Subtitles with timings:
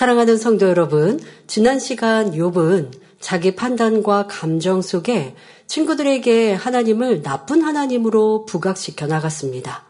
[0.00, 2.90] 사랑하는 성도 여러분, 지난 시간 욥은
[3.20, 5.34] 자기 판단과 감정 속에
[5.66, 9.84] 친구들에게 하나님을 나쁜 하나님으로 부각시켜 나갔습니다.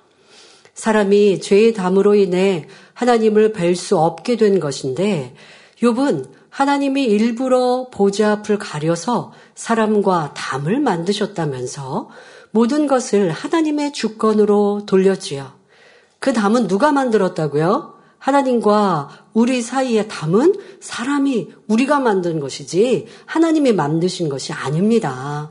[0.74, 5.36] 사람이 죄의 담으로 인해 하나님을 뵐 수 없게 된 것인데
[5.80, 12.08] 욥은 하나님이 일부러 보좌 앞을 가려서 사람과 담을 만드셨다면서
[12.50, 15.52] 모든 것을 하나님의 주권으로 돌렸지요.
[16.18, 17.99] 그 담은 누가 만들었다고요?
[18.20, 25.50] 하나님과 우리 사이의 담은 사람이 우리가 만든 것이지 하나님이 만드신 것이 아닙니다.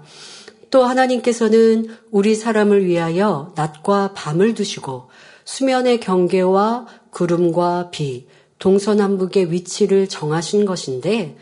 [0.69, 5.09] 또 하나님께서는 우리 사람을 위하여 낮과 밤을 두시고
[5.45, 8.27] 수면의 경계와 구름과 비,
[8.59, 11.37] 동서남북의 위치를 정하신 것인데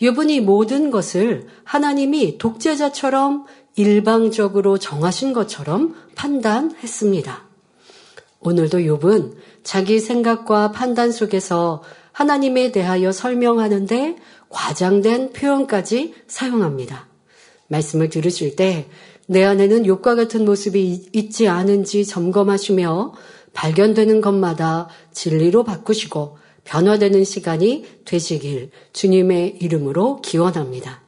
[0.00, 3.46] 이분이 모든 것을 하나님이 독재자처럼
[3.76, 7.51] 일방적으로 정하신 것처럼 판단했습니다.
[8.42, 11.82] 오늘도 욥은 자기 생각과 판단 속에서
[12.12, 14.16] 하나님에 대하여 설명하는데
[14.48, 17.08] 과장된 표현까지 사용합니다.
[17.68, 18.88] 말씀을 들으실 때
[19.26, 23.14] 내 안에는 욥과 같은 모습이 있지 않은지 점검하시며
[23.52, 31.02] 발견되는 것마다 진리로 바꾸시고 변화되는 시간이 되시길 주님의 이름으로 기원합니다.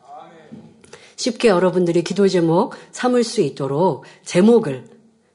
[1.16, 4.84] 쉽게 여러분들이 기도 제목 삼을 수 있도록 제목을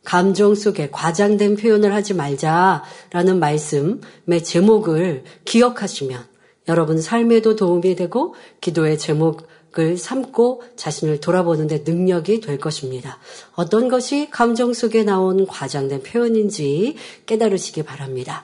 [0.10, 6.26] 감정 속에 과장된 표현을 하지 말자라는 말씀의 제목을 기억하시면
[6.68, 13.20] 여러분 삶에도 도움이 되고 기도의 제목 을 삼고 자신을 돌아보는데 능력이 될 것입니다.
[13.54, 16.96] 어떤 것이 감정 속에 나온 과장된 표현인지
[17.28, 18.44] 깨달으시기 바랍니다.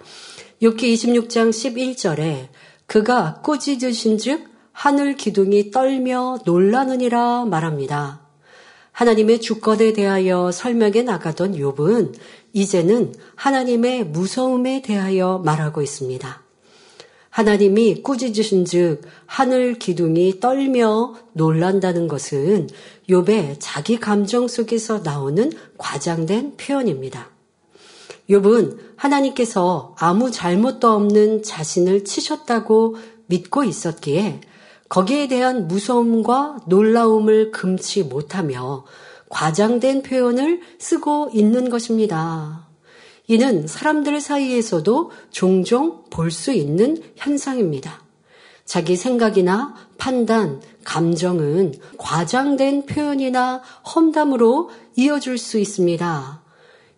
[0.62, 2.50] 6기 26장 11절에
[2.86, 8.25] 그가 꾸짖으신 즉 하늘 기둥이 떨며 놀라느니라 말합니다.
[8.96, 12.14] 하나님의 주권에 대하여 설명해 나가던 욥은
[12.54, 16.42] 이제는 하나님의 무서움에 대하여 말하고 있습니다.
[17.30, 22.70] 하나님이 꾸짖으신즉 하늘 기둥이 떨며 놀란다는 것은
[23.10, 27.31] 욥의 자기 감정 속에서 나오는 과장된 표현입니다.
[28.30, 34.40] 욥은 하나님께서 아무 잘못도 없는 자신을 치셨다고 믿고 있었기에
[34.90, 38.85] 거기에 대한 무서움과 놀라움을 금치 못하며
[39.29, 42.68] 과장된 표현을 쓰고 있는 것입니다.
[43.28, 48.03] 이는 사람들 사이에서도 종종 볼 수 있는 현상입니다.
[48.66, 53.62] 자기 생각이나 판단, 감정은 과장된 표현이나
[53.95, 56.41] 험담으로 이어질 수 있습니다.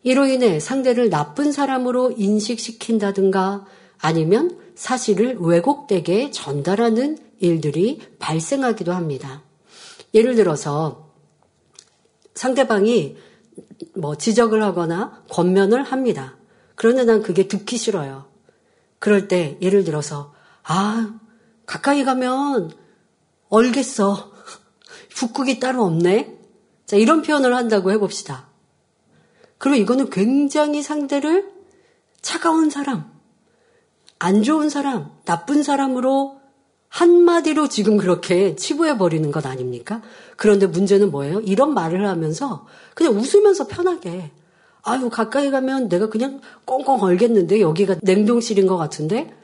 [0.04, 3.66] 이로 인해 상대를 나쁜 사람으로 인식시킨다든가
[3.98, 9.44] 아니면 사실을 왜곡되게 전달하는 일들이 발생하기도 합니다.
[10.14, 11.14] 예를 들어서
[12.36, 13.18] 상대방이
[13.96, 16.38] 뭐 지적을 하거나 권면을 합니다.
[16.76, 18.30] 그런데 난 그게 듣기 싫어요.
[19.00, 20.34] 그럴 때 예를 들어서
[20.64, 21.20] 아
[21.66, 22.72] 가까이 가면
[23.50, 24.32] 얼겠어.
[25.16, 26.38] 북극이 따로 없네.
[26.86, 28.48] 자 이런 표현을 한다고 해봅시다.
[29.58, 31.52] 그리고 이거는 굉장히 상대를
[32.22, 33.12] 차가운 사람,
[34.20, 36.37] 안 좋은 사람, 나쁜 사람으로
[36.90, 40.02] 한마디로 지금 그렇게 치부해버리는 것 아닙니까?
[40.36, 41.40] 그런데 문제는 뭐예요?
[41.42, 42.66] 이런 말을 하면서
[42.96, 44.32] 그냥 웃으면서 편하게
[44.84, 49.36] 아유, 가까이 가면 내가 그냥 꽁꽁 얼겠는데 여기가 냉동실인 것 같은데?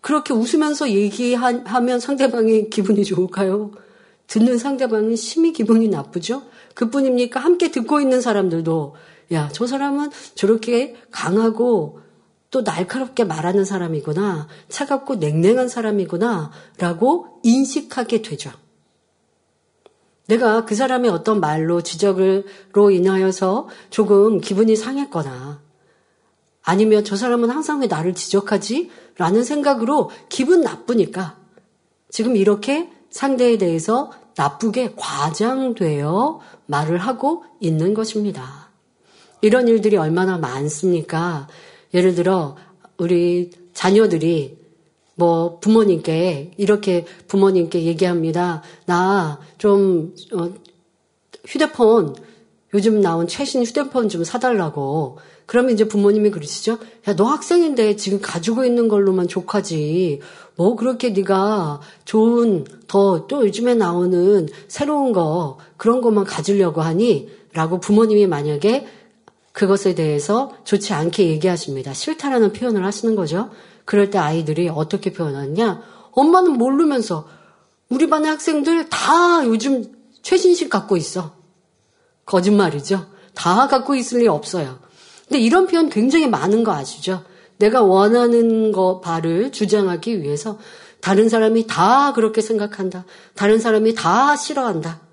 [0.00, 3.72] 그렇게 웃으면서 얘기하면 상대방이 기분이 좋을까요?
[4.26, 6.42] 듣는 상대방은 심히 기분이 나쁘죠?
[6.74, 7.40] 그뿐입니까?
[7.40, 8.94] 함께 듣고 있는 사람들도
[9.32, 12.00] 야, 저 사람은 저렇게 강하고
[12.54, 18.52] 또 날카롭게 말하는 사람이구나, 차갑고 냉랭한 사람이구나, 라고 인식하게 되죠.
[20.28, 25.60] 내가 그 사람의 어떤 말로 지적으로 인하여서 조금 기분이 상했거나,
[26.62, 28.88] 아니면 저 사람은 항상 왜 나를 지적하지?
[29.16, 31.36] 라는 생각으로 기분 나쁘니까
[32.08, 38.70] 지금 이렇게 상대에 대해서 나쁘게 과장되어 말을 하고 있는 것입니다.
[39.40, 41.48] 이런 일들이 얼마나 많습니까?
[41.94, 42.56] 예를 들어
[42.98, 44.58] 우리 자녀들이
[45.14, 48.62] 뭐 부모님께 이렇게 부모님께 얘기합니다.
[48.86, 50.52] 나좀 어,
[51.46, 52.14] 휴대폰
[52.74, 55.18] 요즘 나온 최신 휴대폰 좀 사달라고.
[55.46, 56.78] 그러면 이제 부모님이 그러시죠.
[57.06, 60.20] 야, 너 학생인데 지금 가지고 있는 걸로만 족하지.
[60.56, 67.28] 뭐 그렇게 네가 좋은 더 또 요즘에 나오는 새로운 거 그런 것만 가지려고 하니?
[67.52, 68.86] 라고 부모님이 만약에
[69.54, 71.94] 그것에 대해서 좋지 않게 얘기하십니다.
[71.94, 73.50] 싫다라는 표현을 하시는 거죠.
[73.84, 75.80] 그럴 때 아이들이 어떻게 표현하냐?
[76.10, 77.28] 엄마는 모르면서
[77.88, 81.36] 우리 반의 학생들 다 요즘 최신식 갖고 있어.
[82.26, 83.06] 거짓말이죠.
[83.32, 84.80] 다 갖고 있을 리 없어요.
[85.28, 87.22] 근데 이런 표현 굉장히 많은 거 아시죠?
[87.58, 90.58] 내가 원하는 거 바를 주장하기 위해서
[91.00, 93.04] 다른 사람이 다 그렇게 생각한다.
[93.36, 95.03] 다른 사람이 다 싫어한다.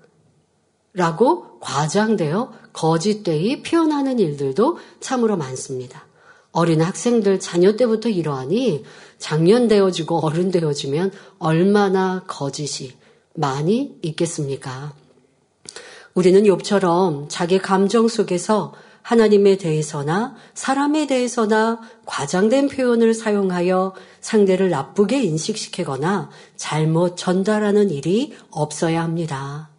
[0.94, 6.06] 라고 과장되어 거짓되이 표현하는 일들도 참으로 많습니다.
[6.50, 8.84] 어린 학생들 자녀 때부터 이러하니
[9.18, 12.92] 작년 되어지고 어른 되어지면 얼마나 거짓이
[13.34, 14.92] 많이 있겠습니까?
[16.14, 26.30] 우리는 욥처럼 자기 감정 속에서 하나님에 대해서나 사람에 대해서나 과장된 표현을 사용하여 상대를 나쁘게 인식시키거나
[26.56, 29.71] 잘못 전달하는 일이 없어야 합니다.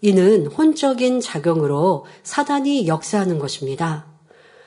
[0.00, 4.06] 이는 혼적인 작용으로 사단이 역사하는 것입니다.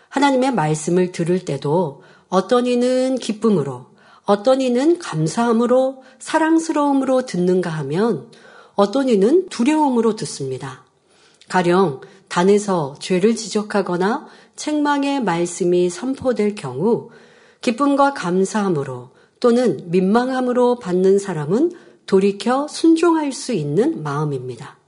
[0.09, 3.87] 하나님의 말씀을 들을 때도 어떤 이는 기쁨으로,
[4.25, 8.29] 어떤 이는 감사함으로, 사랑스러움으로 듣는가 하면
[8.75, 10.83] 어떤 이는 두려움으로 듣습니다.
[11.47, 17.09] 가령 단에서 죄를 지적하거나 책망의 말씀이 선포될 경우
[17.61, 21.71] 기쁨과 감사함으로 또는 민망함으로 받는 사람은
[22.05, 24.80] 돌이켜 순종할 수 있는 마음입니다.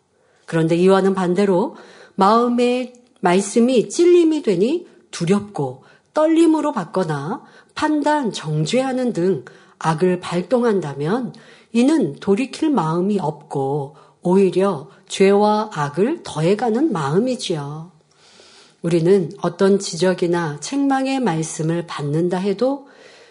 [0.54, 1.76] 그런데 이와는 반대로
[2.14, 5.84] 마음의 말씀이 찔림이 되니 두렵고
[6.14, 7.42] 떨림으로 받거나
[7.74, 9.46] 판단, 정죄하는 등
[9.80, 11.34] 악을 발동한다면
[11.72, 17.92] 이는 돌이킬 마음이 없고 오히려 죄와 악을 더해가는 마음이지요.
[18.84, 22.88] 우리는 어떤 지적이나 책망의 말씀을 받는다 해도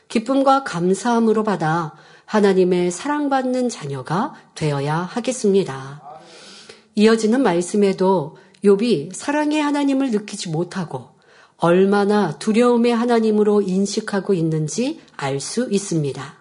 [0.08, 6.11] 기쁨과 감사함으로 받아 하나님의 사랑받는 자녀가 되어야 하겠습니다.
[6.94, 11.08] 이어지는 말씀에도 욥이 사랑의 하나님을 느끼지 못하고
[11.56, 16.34] 얼마나 두려움의 하나님으로 인식하고 있는지 알 수 있습니다.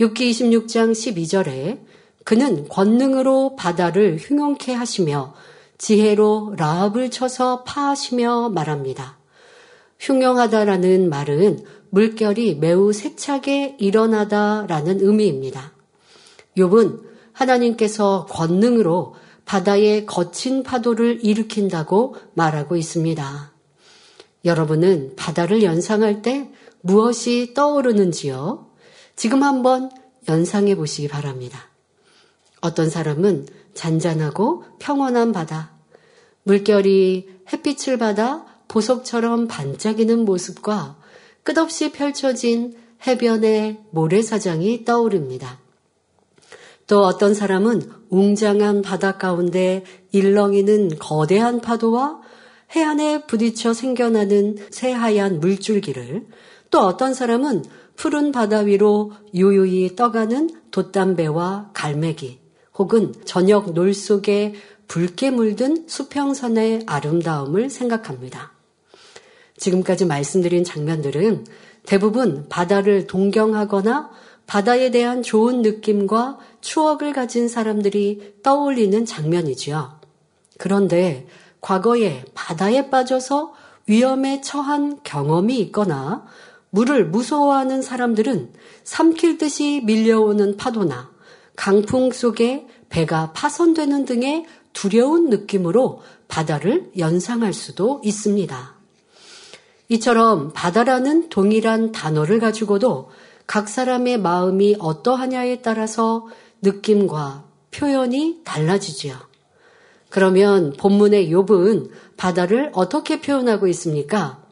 [0.00, 1.80] 6기 26장 12절에
[2.24, 5.34] 그는 권능으로 바다를 흉용케 하시며
[5.78, 9.18] 지혜로 라합을 쳐서 파하시며 말합니다.
[9.98, 15.72] 흉용하다라는 말은 물결이 매우 세차게 일어나다라는 의미입니다.
[16.56, 23.52] 욥은 하나님께서 권능으로 바다의 거친 파도를 일으킨다고 말하고 있습니다.
[24.44, 26.50] 여러분은 바다를 연상할 때
[26.80, 28.70] 무엇이 떠오르는지요?
[29.16, 29.90] 지금 한번
[30.28, 31.68] 연상해 보시기 바랍니다.
[32.60, 35.72] 어떤 사람은 잔잔하고 평온한 바다,
[36.44, 40.96] 물결이 햇빛을 받아 보석처럼 반짝이는 모습과
[41.42, 42.76] 끝없이 펼쳐진
[43.06, 45.63] 해변의 모래사장이 떠오릅니다.
[46.86, 52.20] 또 어떤 사람은 웅장한 바다 가운데 일렁이는 거대한 파도와
[52.74, 56.26] 해안에 부딪혀 생겨나는 새하얀 물줄기를
[56.70, 57.64] 또 어떤 사람은
[57.96, 62.40] 푸른 바다 위로 요요히 떠가는 돛담배와 갈매기,
[62.76, 64.54] 혹은 저녁 놀 속에
[64.88, 68.52] 붉게 물든 수평선의 아름다움을 생각합니다.
[69.56, 71.46] 지금까지 말씀드린 장면들은
[71.86, 74.10] 대부분 바다를 동경하거나
[74.46, 80.00] 바다에 대한 좋은 느낌과 추억을 가진 사람들이 떠올리는 장면이지요.
[80.58, 81.26] 그런데
[81.60, 83.54] 과거에 바다에 빠져서
[83.86, 86.26] 위험에 처한 경험이 있거나
[86.70, 88.52] 물을 무서워하는 사람들은
[88.82, 91.10] 삼킬 듯이 밀려오는 파도나
[91.56, 98.74] 강풍 속에 배가 파손되는 등의 두려운 느낌으로 바다를 연상할 수도 있습니다.
[99.88, 103.10] 이처럼 바다라는 동일한 단어를 가지고도
[103.46, 106.26] 각 사람의 마음이 어떠하냐에 따라서
[106.62, 109.16] 느낌과 표현이 달라지지요.
[110.08, 114.42] 그러면 본문의 욥은 바다를 어떻게 표현하고 있습니까?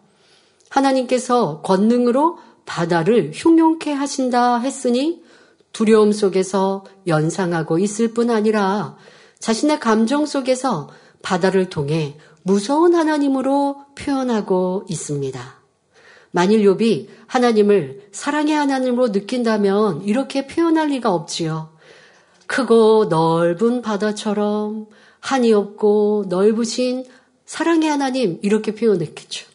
[0.68, 5.22] 하나님께서 권능으로 바다를 흉용케 하신다 했으니
[5.72, 8.96] 두려움 속에서 연상하고 있을 뿐 아니라
[9.38, 10.88] 자신의 감정 속에서
[11.22, 15.61] 바다를 통해 무서운 하나님으로 표현하고 있습니다.
[16.32, 21.70] 만일 욥이 하나님을 사랑의 하나님으로 느낀다면 이렇게 표현할 리가 없지요.
[22.46, 24.86] 크고 넓은 바다처럼
[25.20, 27.04] 한이 없고 넓으신
[27.44, 29.46] 사랑의 하나님 이렇게 표현했겠죠.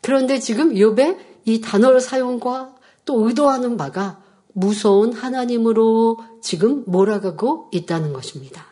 [0.00, 2.74] 그런데 지금 욥의 이 단어 사용과
[3.04, 4.22] 또 의도하는 바가
[4.52, 8.66] 무서운 하나님으로 지금 몰아가고 있다는 것입니다.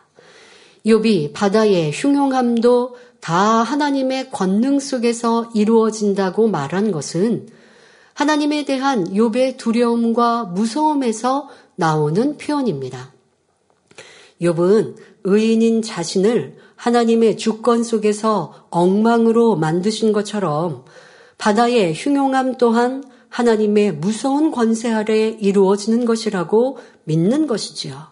[0.87, 7.47] 욥이 바다의 흉용함도 다 하나님의 권능 속에서 이루어진다고 말한 것은
[8.15, 13.13] 하나님에 대한 욥의 두려움과 무서움에서 나오는 표현입니다.
[14.41, 20.85] 욥은 의인인 자신을 하나님의 주권 속에서 엉망으로 만드신 것처럼
[21.39, 28.12] 바다의 흉용함 또한 하나님의 무서운 권세 아래 이루어지는 것이라고 믿는 것이지요.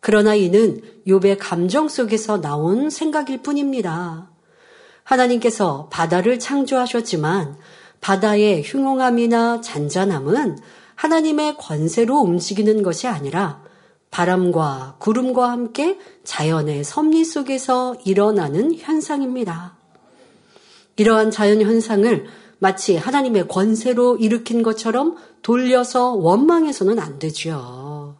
[0.00, 4.30] 그러나 이는 욥의 감정 속에서 나온 생각일 뿐입니다.
[5.02, 7.56] 하나님께서 바다를 창조하셨지만
[8.00, 10.58] 바다의 흉흉함이나 잔잔함은
[10.94, 13.62] 하나님의 권세로 움직이는 것이 아니라
[14.10, 19.76] 바람과 구름과 함께 자연의 섭리 속에서 일어나는 현상입니다.
[20.96, 22.26] 이러한 자연 현상을
[22.58, 28.16] 마치 하나님의 권세로 일으킨 것처럼 돌려서 원망해서는 안 되죠.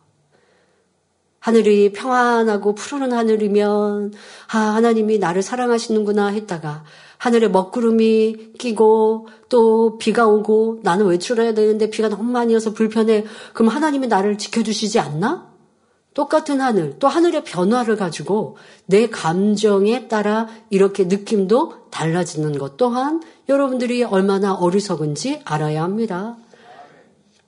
[1.49, 4.13] 하늘이 평안하고 푸르른 하늘이면
[4.53, 6.85] 아 하나님이 나를 사랑하시는구나 했다가
[7.17, 13.25] 하늘에 먹구름이 끼고 또 비가 오고 나는 외출해야 되는데 비가 너무 많이 와서 불편해.
[13.55, 15.49] 그럼 하나님이 나를 지켜주시지 않나?
[16.13, 24.05] 똑같은 하늘, 또 하늘의 변화를 가지고 내 감정에 따라 이렇게 느낌도 달라지는 것 또한 여러분들이
[24.05, 26.37] 얼마나 어리석은지 알아야 합니다.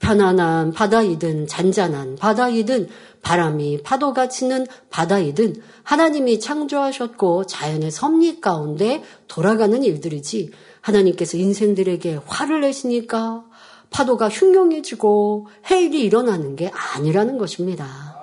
[0.00, 2.88] 편안한 바다이든 잔잔한 바다이든
[3.23, 13.45] 바람이 파도가 치는 바다이든 하나님이 창조하셨고 자연의 섭리 가운데 돌아가는 일들이지 하나님께서 인생들에게 화를 내시니까
[13.91, 18.17] 파도가 흉흉해지고 해일이 일어나는 게 아니라는 것입니다.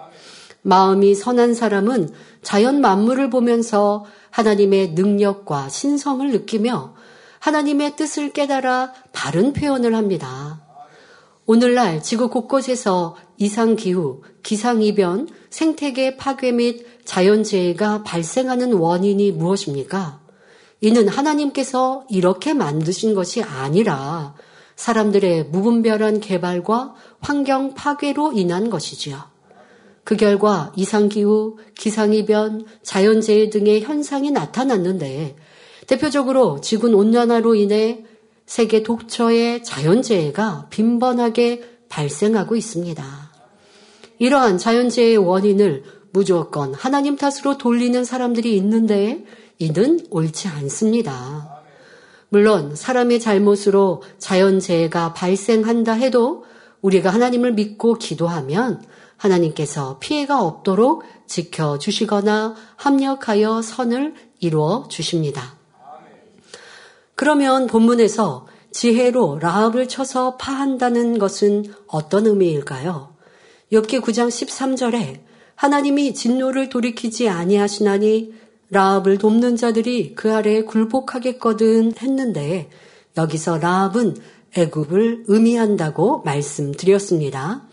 [0.61, 2.09] 마음이 선한 사람은
[2.41, 6.95] 자연 만물을 보면서 하나님의 능력과 신성을 느끼며
[7.39, 10.61] 하나님의 뜻을 깨달아 바른 표현을 합니다.
[11.45, 20.21] 오늘날 지구 곳곳에서 이상기후, 기상이변, 생태계 파괴 및 자연재해가 발생하는 원인이 무엇입니까?
[20.81, 24.35] 이는 하나님께서 이렇게 만드신 것이 아니라
[24.75, 29.17] 사람들의 무분별한 개발과 환경 파괴로 인한 것이지요.
[30.03, 35.35] 그 결과 이상기후, 기상이변, 자연재해 등의 현상이 나타났는데
[35.87, 38.05] 대표적으로 지구 온난화로 인해
[38.45, 43.26] 세계 독처의 자연재해가 빈번하게 발생하고 있습니다.
[44.19, 49.23] 이러한 자연재해의 원인을 무조건 하나님 탓으로 돌리는 사람들이 있는데
[49.59, 51.63] 이는 옳지 않습니다.
[52.29, 56.45] 물론 사람의 잘못으로 자연재해가 발생한다 해도
[56.81, 58.83] 우리가 하나님을 믿고 기도하면
[59.17, 65.55] 하나님께서 피해가 없도록 지켜주시거나 합력하여 선을 이루어 주십니다.
[67.15, 73.16] 그러면 본문에서 지혜로 라합을 쳐서 파한다는 것은 어떤 의미일까요?
[73.71, 75.19] 엽기 9장 13절에
[75.55, 78.33] 하나님이 진노를 돌이키지 아니하시나니
[78.69, 82.69] 라합을 돕는 자들이 그 아래에 굴복하겠거든 했는데
[83.17, 84.15] 여기서 라합은
[84.55, 87.67] 애굽을 의미한다고 말씀드렸습니다.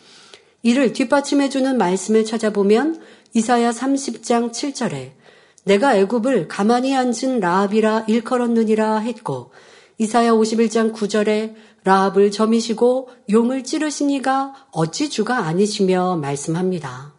[0.63, 3.01] 이를 뒷받침해 주는 말씀을 찾아보면
[3.35, 5.13] 이사야 30장 7절에
[5.65, 9.53] 내가 애굽을 가만히 앉은 라합이라 일컬었느니라 했고
[9.99, 17.13] 이사야 51장 9절에 라합을 점이시고 용을 찌르시니가 어찌 주가 아니시며 말씀합니다.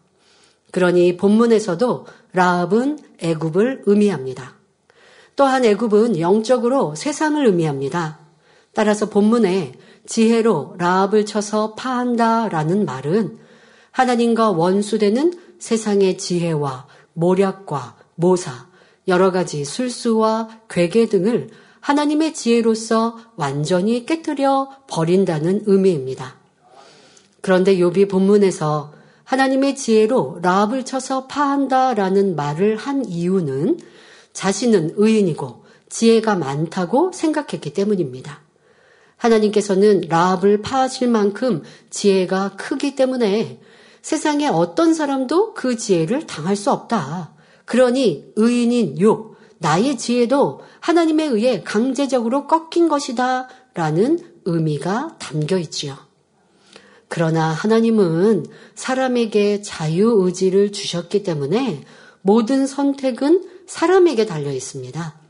[0.72, 4.54] 그러니 본문에서도 라합은 애굽을 의미합니다.
[5.36, 8.18] 또한 애굽은 영적으로 세상을 의미합니다.
[8.74, 9.72] 따라서 본문에
[10.06, 13.38] 지혜로 라합을 쳐서 파한다라는 말은
[13.90, 18.66] 하나님과 원수되는 세상의 지혜와 모략과 모사,
[19.08, 21.48] 여러 가지 술수와 괴계 등을
[21.86, 26.34] 하나님의 지혜로서 완전히 깨뜨려 버린다는 의미입니다.
[27.40, 33.78] 그런데 요비 본문에서 하나님의 지혜로 라합을 쳐서 파한다라는 말을 한 이유는
[34.32, 38.40] 자신은 의인이고 지혜가 많다고 생각했기 때문입니다.
[39.16, 43.60] 하나님께서는 라합을 파하실 만큼 지혜가 크기 때문에
[44.02, 47.32] 세상에 어떤 사람도 그 지혜를 당할 수 없다.
[47.64, 55.96] 그러니 의인인 요 나의 지혜도 하나님에 의해 강제적으로 꺾인 것이다 라는 의미가 담겨 있지요.
[57.08, 61.84] 그러나 하나님은 사람에게 자유의지를 주셨기 때문에
[62.22, 65.20] 모든 선택은 사람에게 달려 있습니다.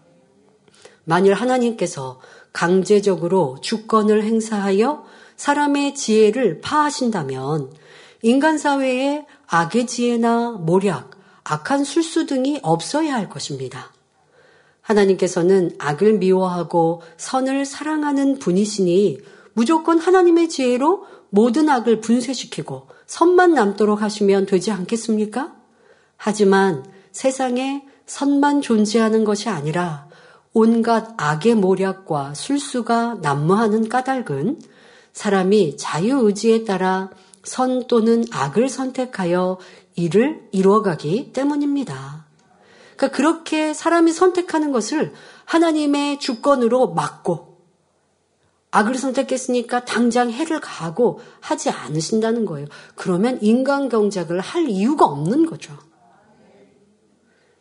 [1.04, 2.20] 만일 하나님께서
[2.52, 5.04] 강제적으로 주권을 행사하여
[5.36, 7.70] 사람의 지혜를 파하신다면
[8.22, 11.10] 인간 사회에 악의 지혜나 모략,
[11.44, 13.92] 악한 술수 등이 없어야 할 것입니다.
[14.86, 19.18] 하나님께서는 악을 미워하고 선을 사랑하는 분이시니
[19.52, 25.54] 무조건 하나님의 지혜로 모든 악을 분쇄시키고 선만 남도록 하시면 되지 않겠습니까?
[26.16, 30.06] 하지만 세상에 선만 존재하는 것이 아니라
[30.52, 34.60] 온갖 악의 모략과 술수가 난무하는 까닭은
[35.12, 37.10] 사람이 자유의지에 따라
[37.42, 39.58] 선 또는 악을 선택하여
[39.96, 42.15] 일을 이루어가기 때문입니다.
[42.96, 45.12] 그러니까 그렇게 사람이 선택하는 것을
[45.44, 47.56] 하나님의 주권으로 막고
[48.70, 52.66] 악을 선택했으니까 당장 해를 가고 하지 않으신다는 거예요.
[52.94, 55.76] 그러면 인간 경작을 할 이유가 없는 거죠.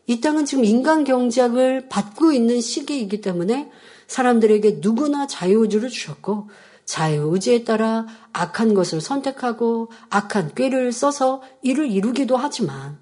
[0.07, 3.71] 이 땅은 지금 인간 경작을 받고 있는 시기이기 때문에
[4.07, 6.49] 사람들에게 누구나 자유의지를 주셨고
[6.85, 12.99] 자유의지에 따라 악한 것을 선택하고 악한 꾀를 써서 이를 이루기도 하지만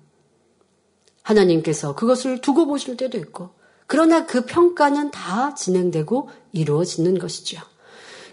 [1.23, 3.49] 하나님께서 그것을 두고 보실 때도 있고
[3.87, 7.61] 그러나 그 평가는 다 진행되고 이루어지는 것이죠.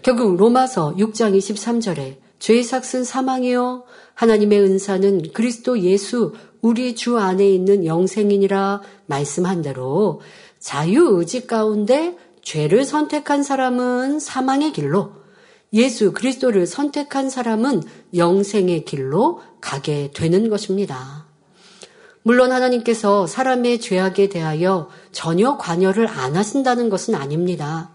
[0.03, 7.85] 결국 로마서 6장 23절에 죄의 삭은 사망이요 하나님의 은사는 그리스도 예수 우리 주 안에 있는
[7.85, 10.21] 영생이니라 말씀한 대로
[10.59, 15.13] 자유의지 가운데 죄를 선택한 사람은 사망의 길로
[15.73, 17.83] 예수 그리스도를 선택한 사람은
[18.17, 21.30] 영생의 길로 가게 되는 것입니다.
[22.23, 27.91] 물론 하나님께서 사람의 죄악에 대하여 전혀 관여를 안 하신다는 것은 아닙니다.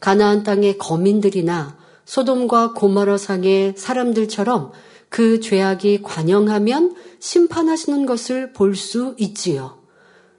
[0.00, 4.72] 가나안 땅의 거민들이나 소돔과 고마라 상의 사람들처럼
[5.08, 9.78] 그 죄악이 관영하면 심판하시는 것을 볼 수 있지요.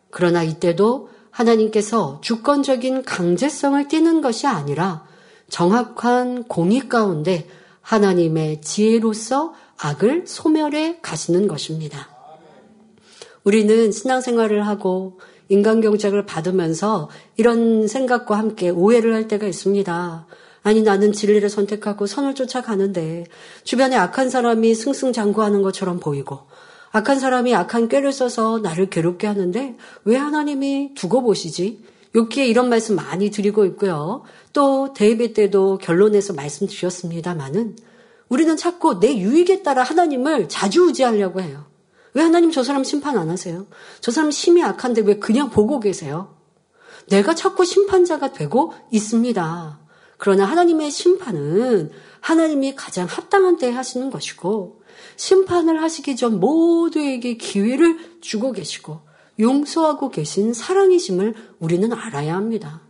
[0.10, 5.06] 그러나 이때도 하나님께서 주권적인 강제성을 띠는 것이 아니라
[5.50, 7.48] 정확한 공의 가운데
[7.82, 12.11] 하나님의 지혜로서 악을 소멸해 가시는 것입니다.
[13.44, 15.20] 우리는 신앙생활을 하고
[15.50, 20.28] 인간경작을 받으면서 이런 생각과 함께 오해를 할 때가 있습니다.
[20.64, 23.26] 아니 나는 진리를 선택하고 선을 쫓아가는데
[23.64, 26.42] 주변에 악한 사람이 승승장구하는 것처럼 보이고
[26.92, 31.84] 악한 사람이 악한 꾀를 써서 나를 괴롭게 하는데 왜 하나님이 두고 보시지?
[32.14, 34.24] 욕기에 이런 말씀 많이 드리고 있고요.
[34.52, 37.78] 또 대입회 때도 결론에서 말씀 드렸습니다마는
[38.28, 41.71] 우리는 자꾸 내 유익에 따라 하나님을 자주 우지하려고 해요.
[42.14, 43.66] 왜 하나님 저 사람 심판 안 하세요?
[44.00, 46.36] 저 사람 심이 악한데 왜 그냥 보고 계세요?
[47.08, 49.80] 내가 자꾸 심판자가 되고 있습니다.
[50.18, 54.82] 그러나 하나님의 심판은 하나님이 가장 합당한 때에 하시는 것이고
[55.16, 59.02] 심판을 하시기 전 모두에게 기회를 주고 계시고
[59.40, 62.82] 용서하고 계신 사랑이심을 우리는 알아야 합니다.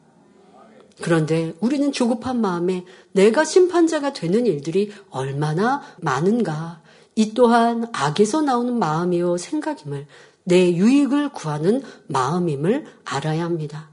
[1.02, 6.81] 그런데 우리는 조급한 마음에 내가 심판자가 되는 일들이 얼마나 많은가.
[7.16, 10.08] 이 또한 악에서 나오는 마음이요 생각임을
[10.44, 13.90] 내 유익을 구하는 마음임을 알아야 합니다.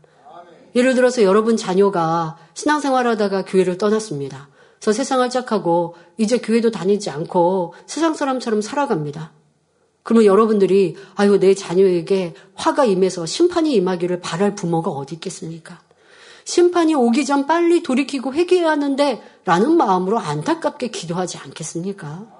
[0.75, 4.49] 예를 들어서 여러분 자녀가 신앙생활하다가 교회를 떠났습니다.
[4.79, 9.33] 그래서 세상을 짝하고 이제 교회도 다니지 않고 세상 사람처럼 살아갑니다.
[10.05, 15.81] 그러면 여러분들이 아유 내 자녀에게 화가 임해서 심판이 임하기를 바랄 부모가 어디 있겠습니까?
[16.45, 22.38] 심판이 오기 전 빨리 돌이키고 회개해야 하는데 라는 마음으로 안타깝게 기도하지 않겠습니까?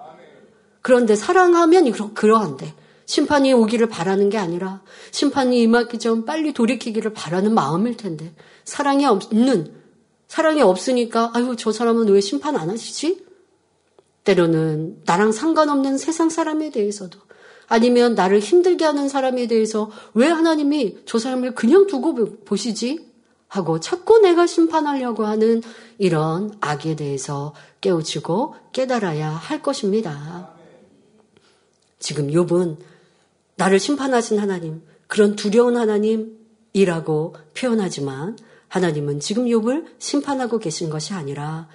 [0.89, 2.73] 그런데 사랑하면 그러한데
[3.05, 9.71] 심판이 오기를 바라는 게 아니라 심판이 임하기 전 빨리 돌이키기를 바라는 마음일 텐데 사랑이 없는
[10.29, 13.23] 사랑이 없으니까 아유 저 사람은 왜 심판 안 하시지?
[14.25, 17.19] 때로는 나랑 상관없는 세상 사람에 대해서도
[17.67, 23.11] 아니면 나를 힘들게 하는 사람에 대해서 왜 하나님이 저 사람을 그냥 두고 보시지?
[23.49, 25.61] 하고 자꾸 내가 심판하려고 하는
[25.99, 30.57] 이런 악에 대해서 깨우치고 깨달아야 할 것입니다.
[31.99, 32.79] 지금 욥은
[33.57, 41.69] 나를 심판하신 하나님, 그런 두려운 하나님이라고 표현하지만 하나님은 지금 욥을 심판하고 계신 것이 아니라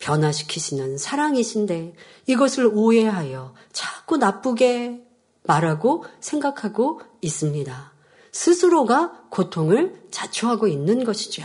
[0.00, 1.94] 변화시키시는 사랑이신데
[2.26, 5.02] 이것을 오해하여 자꾸 나쁘게
[5.44, 7.92] 말하고 생각하고 있습니다.
[8.32, 11.44] 스스로가 고통을 자초하고 있는 것이죠.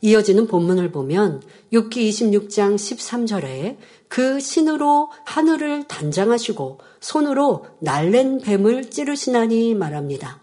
[0.00, 3.78] 이어지는 본문을 보면 6기 26장 13절에
[4.14, 10.40] 그 신으로 하늘을 단장하시고 손으로 날랜 뱀을 찌르시나니 말합니다.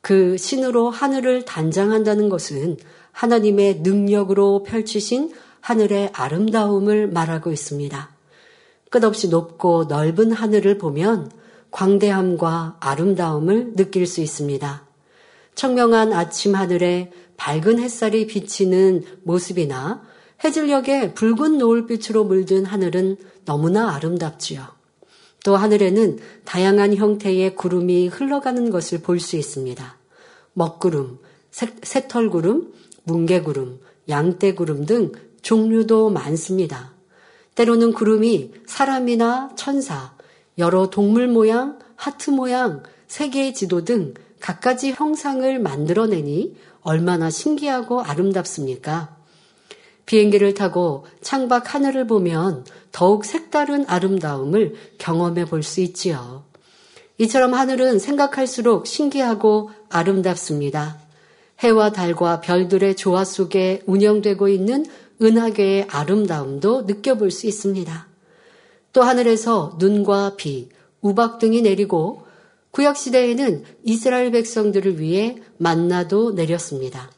[0.00, 2.78] 그 신으로 하늘을 단장한다는 것은
[3.12, 8.10] 하나님의 능력으로 펼치신 하늘의 아름다움을 말하고 있습니다.
[8.90, 11.30] 끝없이 높고 넓은 하늘을 보면
[11.70, 14.84] 광대함과 아름다움을 느낄 수 있습니다.
[15.54, 20.09] 청명한 아침 하늘에 밝은 햇살이 비치는 모습이나
[20.42, 24.62] 해질녘에 붉은 노을빛으로 물든 하늘은 너무나 아름답지요.
[25.44, 29.96] 또 하늘에는 다양한 형태의 구름이 흘러가는 것을 볼 수 있습니다.
[30.54, 31.18] 먹구름,
[31.50, 32.72] 새 털구름,
[33.04, 36.92] 뭉게구름, 양떼구름 등 종류도 많습니다.
[37.54, 40.14] 때로는 구름이 사람이나 천사,
[40.58, 49.19] 여러 동물 모양, 하트 모양, 세계의 지도 등 갖가지 형상을 만들어내니 얼마나 신기하고 아름답습니까?
[50.10, 56.42] 비행기를 타고 창밖 하늘을 보면 더욱 색다른 아름다움을 경험해 볼 수 있지요.
[57.18, 60.98] 이처럼 하늘은 생각할수록 신기하고 아름답습니다.
[61.60, 64.84] 해와 달과 별들의 조화 속에 운영되고 있는
[65.22, 68.08] 은하계의 아름다움도 느껴볼 수 있습니다.
[68.92, 70.70] 또 하늘에서 눈과 비,
[71.02, 72.24] 우박 등이 내리고
[72.72, 77.12] 구약시대에는 이스라엘 백성들을 위해 만나도 내렸습니다.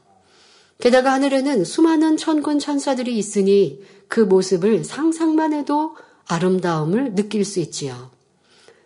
[0.82, 5.94] 게다가 하늘에는 수많은 천군 천사들이 있으니 그 모습을 상상만 해도
[6.26, 8.10] 아름다움을 느낄 수 있지요.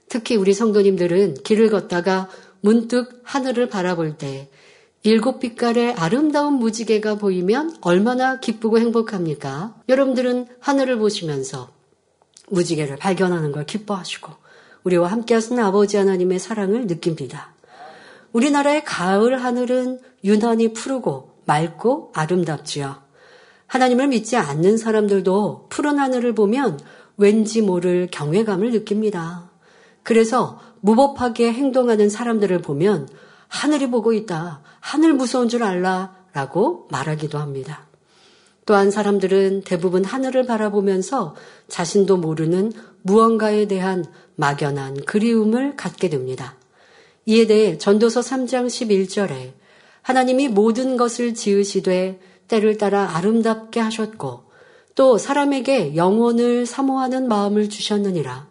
[0.07, 2.29] 특히 우리 성도님들은 길을 걷다가
[2.61, 4.51] 문득 하늘을 바라볼 때
[5.05, 9.75] 일곱 빛깔의 아름다운 무지개가 보이면 얼마나 기쁘고 행복합니까?
[9.89, 11.71] 여러분들은 하늘을 보시면서
[12.51, 14.33] 무지개를 발견하는 걸 기뻐하시고
[14.85, 17.55] 우리와 함께 하신 아버지 하나님의 사랑을 느낍니다.
[18.33, 23.03] 우리나라의 가을 하늘은 유난히 푸르고 맑고 아름답지요.
[23.67, 26.79] 하나님을 믿지 않는 사람들도 푸른 하늘을 보면
[27.17, 29.51] 왠지 모를 경외감을 느낍니다.
[30.03, 33.09] 그래서 무법하게 행동하는 사람들을 보면
[33.49, 34.63] 하늘이 보고 있다.
[34.81, 36.15] 하늘 무서운 줄 알라.
[36.33, 37.87] 라고 말하기도 합니다.
[38.67, 41.35] 또한 사람들은 대부분 하늘을 바라보면서
[41.69, 44.05] 자신도 모르는 무언가에 대한
[44.35, 46.57] 막연한 그리움을 갖게 됩니다.
[47.25, 49.53] 이에 대해 전도서 3장 11절에
[50.07, 54.45] 하나님이 모든 것을 지으시되 때를 따라 아름답게 하셨고
[54.95, 58.47] 또 사람에게 영혼을 사모하는 마음을 주셨느니라.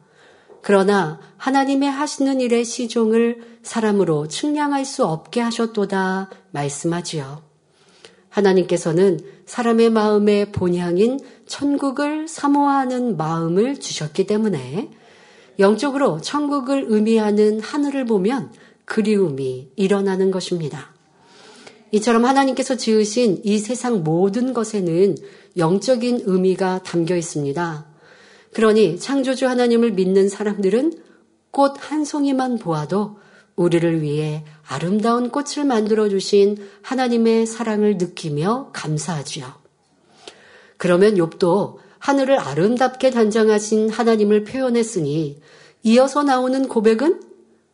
[0.61, 7.41] 그러나 하나님의 하시는 일의 시종을 사람으로 측량할 수 없게 하셨도다 말씀하지요.
[8.27, 14.91] 하나님께서는 사람의 마음의 본향인 천국을 사모하는 마음을 주셨기 때문에
[15.59, 18.51] 영적으로 천국을 의미하는 하늘을 보면
[18.83, 20.94] 그리움이 일어나는 것입니다.
[21.95, 25.15] 이처럼 하나님께서 지으신 이 세상 모든 것에는
[25.55, 27.85] 영적인 의미가 담겨 있습니다.
[28.51, 30.91] 그러니 창조주 하나님을 믿는 사람들은
[31.51, 33.15] 꽃 한 송이만 보아도
[33.55, 39.45] 우리를 위해 아름다운 꽃을 만들어 주신 하나님의 사랑을 느끼며 감사하지요.
[40.75, 45.39] 그러면 욥도 하늘을 아름답게 단장하신 하나님을 표현했으니
[45.83, 47.21] 이어서 나오는 고백은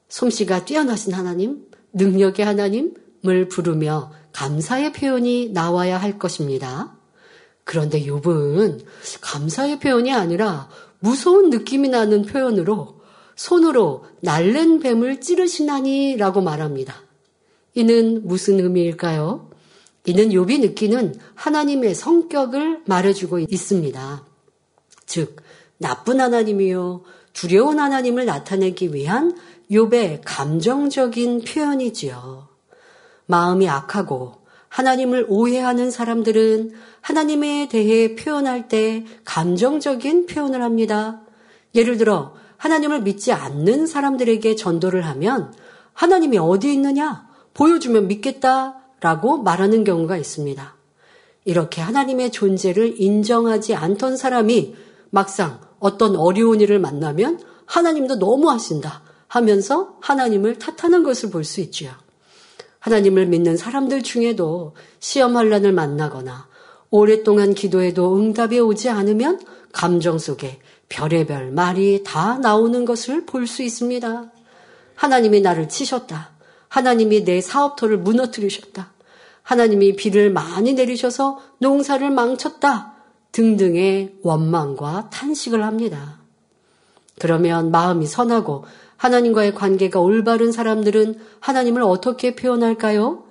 [0.10, 2.94] 솜씨가 뛰어나신 하나님, 능력의 하나님
[3.28, 6.96] 을 부르며 감사의 표현이 나와야 할 것입니다.
[7.64, 8.84] 그런데 욥은
[9.22, 13.00] 감사의 표현이 아니라 무서운 느낌이 나는 표현으로
[13.36, 16.96] 손으로 날랜 뱀을 찌르시나니라고 말합니다.
[17.74, 19.50] 이는 무슨 의미일까요?
[20.06, 24.26] 이는 욥이 느끼는 하나님의 성격을 말해주고 있습니다.
[25.06, 25.38] 즉
[25.78, 27.04] 나쁜 하나님이요
[27.34, 29.38] 두려운 하나님을 나타내기 위한
[29.70, 32.51] 욥의 감정적인 표현이지요.
[33.32, 34.34] 마음이 악하고
[34.68, 41.22] 하나님을 오해하는 사람들은 하나님에 대해 표현할 때 감정적인 표현을 합니다.
[41.74, 45.54] 예를 들어 하나님을 믿지 않는 사람들에게 전도를 하면
[45.94, 47.28] 하나님이 어디 있느냐?
[47.54, 50.76] 보여주면 믿겠다 라고 말하는 경우가 있습니다.
[51.46, 54.76] 이렇게 하나님의 존재를 인정하지 않던 사람이
[55.10, 61.92] 막상 어떤 어려운 일을 만나면 하나님도 너무 하신다 하면서 하나님을 탓하는 것을 볼 수 있지요.
[62.82, 66.48] 하나님을 믿는 사람들 중에도 시험 환란을 만나거나
[66.90, 69.40] 오랫동안 기도해도 응답이 오지 않으면
[69.72, 74.32] 감정 속에 별의별 말이 다 나오는 것을 볼 수 있습니다.
[74.96, 76.32] 하나님이 나를 치셨다.
[76.68, 78.92] 하나님이 내 사업터를 무너뜨리셨다.
[79.44, 82.94] 하나님이 비를 많이 내리셔서 농사를 망쳤다.
[83.32, 86.20] 등등의 원망과 탄식을 합니다.
[87.20, 88.66] 그러면 마음이 선하고
[89.02, 93.24] 하나님과의 관계가 올바른 사람들은 하나님을 어떻게 표현할까요?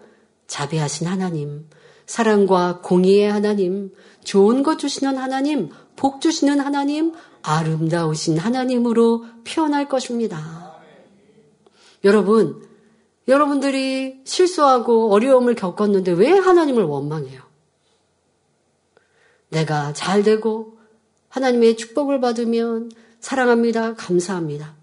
[0.49, 1.69] 자비하신 하나님,
[2.07, 3.93] 사랑과 공의의 하나님,
[4.25, 10.75] 좋은 것 주시는 하나님, 복 주시는 하나님, 아름다우신 하나님으로 표현할 것입니다.
[12.03, 12.67] 여러분,
[13.29, 17.43] 여러분들이 실수하고 어려움을 겪었는데 왜 하나님을 원망해요?
[19.51, 20.79] 내가 잘 되고
[21.29, 23.95] 하나님의 축복을 받으면 사랑합니다.
[23.95, 24.80] 감사합니다.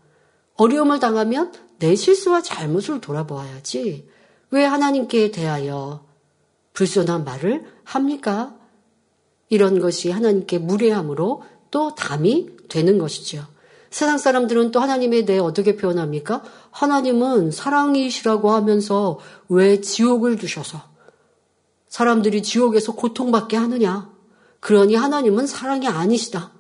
[0.58, 4.08] 어려움을 당하면 내 실수와 잘못을 돌아보아야지.
[4.50, 6.06] 왜 하나님께 대하여
[6.74, 8.56] 불손한 말을 합니까?
[9.50, 13.46] 이런 것이 하나님께 무례함으로 또 담이 되는 것이죠.
[13.90, 16.44] 세상 사람들은 또 하나님에 대해 어떻게 표현합니까?
[16.72, 20.82] 하나님은 사랑이시라고 하면서 왜 지옥을 주셔서
[21.88, 24.12] 사람들이 지옥에서 고통받게 하느냐?
[24.60, 26.52] 그러니 하나님은 사랑이 아니시다.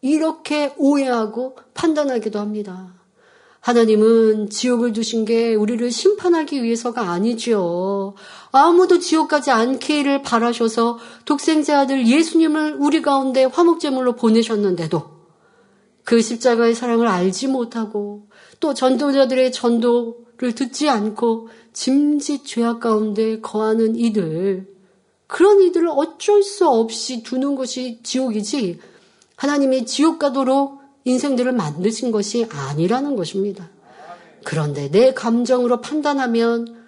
[0.00, 2.97] 이렇게 오해하고 판단하기도 합니다.
[3.60, 8.14] 하나님은 지옥을 두신 게 우리를 심판하기 위해서가 아니지요.
[8.50, 15.18] 아무도 지옥 가지 않기를 바라셔서 독생자 아들 예수님을 우리 가운데 화목제물로 보내셨는데도
[16.04, 18.28] 그 십자가의 사랑을 알지 못하고
[18.60, 24.66] 또 전도자들의 전도를 듣지 않고 짐짓 죄악 가운데 거하는 이들
[25.26, 28.80] 그런 이들을 어쩔 수 없이 두는 것이 지옥이지
[29.36, 30.77] 하나님이 지옥 가도록
[31.08, 33.70] 인생들을 만드신 것이 아니라는 것입니다.
[34.44, 36.84] 그런데 내 감정으로 판단하면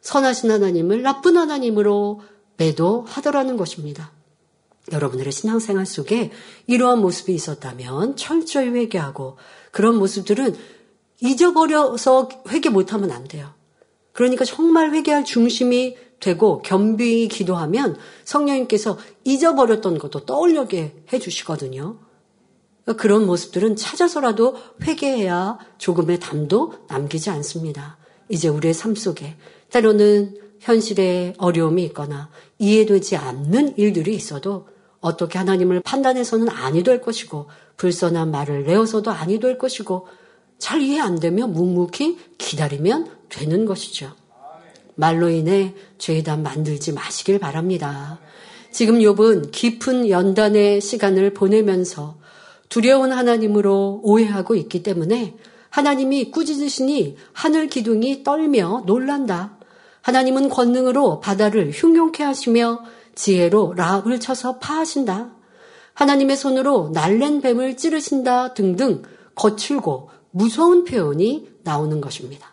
[0.00, 2.22] 선하신 하나님을 나쁜 하나님으로
[2.56, 4.12] 매도하더라는 것입니다.
[4.92, 6.30] 여러분들의 신앙생활 속에
[6.66, 9.38] 이러한 모습이 있었다면 철저히 회개하고
[9.70, 10.54] 그런 모습들은
[11.20, 13.54] 잊어버려서 회개 못하면 안 돼요.
[14.12, 21.98] 그러니까 정말 회개할 중심이 되고 겸비히 기도하면 성령님께서 잊어버렸던 것도 떠올려게 해주시거든요.
[22.96, 27.96] 그런 모습들은 찾아서라도 회개해야 조금의 담도 남기지 않습니다.
[28.28, 29.36] 이제 우리의 삶 속에
[29.70, 34.68] 때로는 현실에 어려움이 있거나 이해되지 않는 일들이 있어도
[35.00, 40.06] 어떻게 하나님을 판단해서는 아니 될 것이고 불선한 말을 내어서도 아니 될 것이고
[40.58, 44.12] 잘 이해 안 되면 묵묵히 기다리면 되는 것이죠.
[44.94, 48.20] 말로 인해 죄단 만들지 마시길 바랍니다.
[48.70, 52.16] 지금 욥은 깊은 연단의 시간을 보내면서
[52.68, 55.36] 두려운 하나님으로 오해하고 있기 때문에
[55.70, 59.58] 하나님이 꾸짖으시니 하늘 기둥이 떨며 놀란다.
[60.02, 65.30] 하나님은 권능으로 바다를 흉용케 하시며 지혜로 라합을 쳐서 파하신다.
[65.94, 69.02] 하나님의 손으로 날랜 뱀을 찌르신다 등등
[69.34, 72.52] 거칠고 무서운 표현이 나오는 것입니다.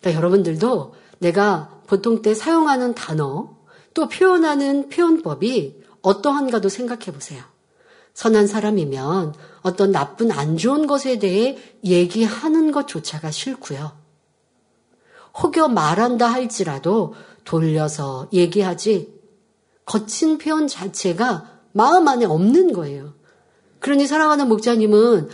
[0.00, 3.56] 그러니까 여러분들도 내가 보통 때 사용하는 단어
[3.94, 7.42] 또 표현하는 표현법이 어떠한가도 생각해 보세요.
[8.16, 13.92] 선한 사람이면 어떤 나쁜 안 좋은 것에 대해 얘기하는 것조차가 싫고요.
[15.42, 17.12] 혹여 말한다 할지라도
[17.44, 19.14] 돌려서 얘기하지
[19.84, 23.12] 거친 표현 자체가 마음 안에 없는 거예요.
[23.80, 25.28] 그러니 사랑하는 목자님은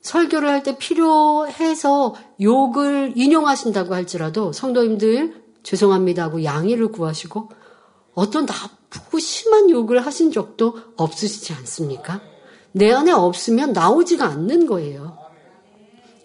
[0.00, 7.50] 설교를 할 때 필요해서 욕을 인용하신다고 할지라도 성도님들 죄송합니다 하고 양해를 구하시고
[8.14, 8.54] 어떤 나
[8.90, 12.20] 쁘고 심한 욕을 하신 적도 없으시지 않습니까?
[12.72, 15.18] 내 안에 없으면 나오지가 않는 거예요.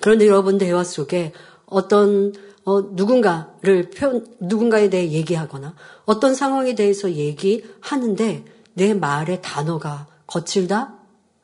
[0.01, 1.31] 그런데 여러분 대화 속에
[1.65, 10.95] 어떤 어, 누군가를 표현, 누군가에 대해 얘기하거나 어떤 상황에 대해서 얘기하는데 내 말의 단어가 거칠다?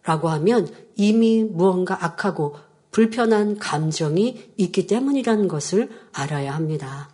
[0.03, 2.55] 라고 하면 이미 무언가 악하고
[2.91, 7.09] 불편한 감정이 있기 때문이라는 것을 알아야 합니다.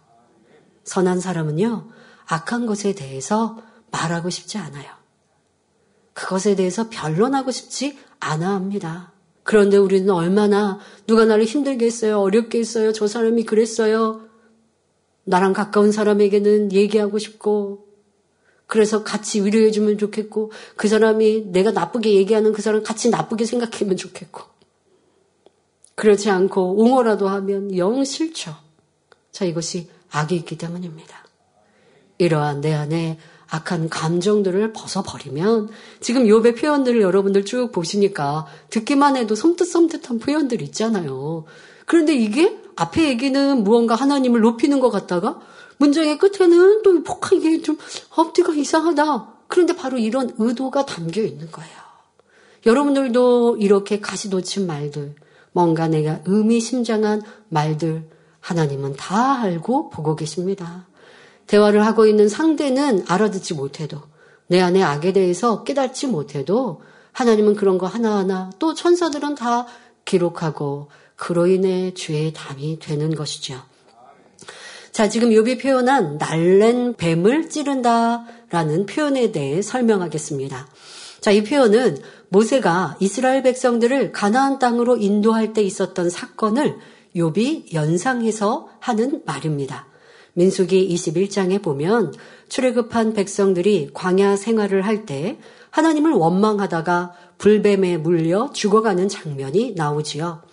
[0.83, 1.87] 선한 사람은요,
[2.25, 3.57] 악한 것에 대해서
[3.93, 4.91] 말하고 싶지 않아요.
[6.13, 9.13] 그것에 대해서 변론하고 싶지 않아 합니다.
[9.43, 14.21] 그런데 우리는 얼마나 누가 나를 힘들게 했어요, 어렵게 했어요, 저 사람이 그랬어요.
[15.25, 17.87] 나랑 가까운 사람에게는 얘기하고 싶고,
[18.67, 24.41] 그래서 같이 위로해주면 좋겠고, 그 사람이 내가 나쁘게 얘기하는 그 사람 같이 나쁘게 생각하면 좋겠고.
[25.95, 28.55] 그렇지 않고 옹호라도 하면 영 싫죠.
[29.31, 31.23] 자, 이것이 악이 있기 때문입니다.
[32.17, 33.19] 이러한 내 안에
[33.53, 41.45] 악한 감정들을 벗어버리면 지금 요배 표현들을 여러분들 쭉 보시니까 듣기만 해도 섬뜩섬뜩한 표현들 있잖아요.
[41.85, 45.39] 그런데 이게 앞에 얘기는 무언가 하나님을 높이는 것 같다가
[45.77, 47.77] 문장의 끝에는 또 폭하 이게 좀
[48.15, 49.27] 앞뒤가 이상하다.
[49.47, 51.71] 그런데 바로 이런 의도가 담겨 있는 거예요.
[52.65, 55.13] 여러분들도 이렇게 가시 놓친 말들,
[55.51, 60.87] 뭔가 내가 의미심장한 말들, 하나님은 다 알고 보고 계십니다.
[61.47, 64.01] 대화를 하고 있는 상대는 알아듣지 못해도
[64.47, 69.67] 내 안의 악에 대해서 깨닫지 못해도 하나님은 그런 거 하나하나 또 천사들은 다
[70.05, 73.61] 기록하고 그로 인해 죄의 담이 되는 것이죠.
[74.91, 80.67] 자, 지금 욥이 표현한 날랜 뱀을 찌른다라는 표현에 대해 설명하겠습니다.
[81.19, 81.97] 자, 이 표현은
[82.29, 86.77] 모세가 이스라엘 백성들을 가나안 땅으로 인도할 때 있었던 사건을
[87.15, 89.87] 욥이 연상해서 하는 말입니다.
[90.33, 92.13] 민수기 21장에 보면
[92.49, 95.37] 출애굽한 백성들이 광야 생활을 할 때
[95.73, 100.43] 하나님을 원망하다가 불뱀에 물려 죽어가는 장면이 나오지요.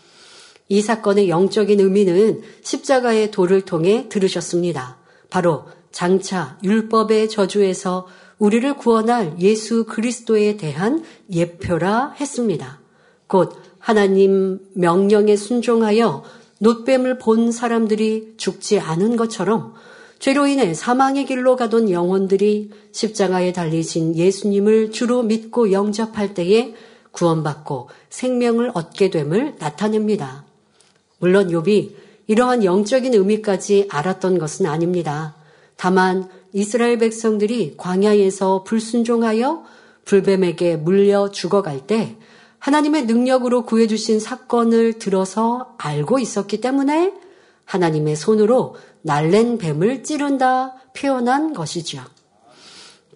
[0.68, 4.96] 이 사건의 영적인 의미는 십자가의 돌을 통해 들으셨습니다.
[5.28, 8.06] 바로 장차 율법의 저주에서
[8.38, 12.80] 우리를 구원할 예수 그리스도에 대한 예표라 했습니다.
[13.26, 16.24] 곧 하나님 명령에 순종하여
[16.60, 19.74] 놋뱀을 본 사람들이 죽지 않은 것처럼
[20.18, 26.74] 죄로 인해 사망의 길로 가던 영혼들이 십자가에 달리신 예수님을 주로 믿고 영접할 때에
[27.12, 30.44] 구원받고 생명을 얻게 됨을 나타냅니다.
[31.18, 31.94] 물론 욥이
[32.26, 35.34] 이러한 영적인 의미까지 알았던 것은 아닙니다.
[35.76, 39.64] 다만 이스라엘 백성들이 광야에서 불순종하여
[40.04, 42.16] 불뱀에게 물려 죽어갈 때
[42.60, 47.12] 하나님의 능력으로 구해주신 사건을 들어서 알고 있었기 때문에
[47.64, 52.02] 하나님의 손으로 날랜 뱀을 찌른다 표현한 것이지요.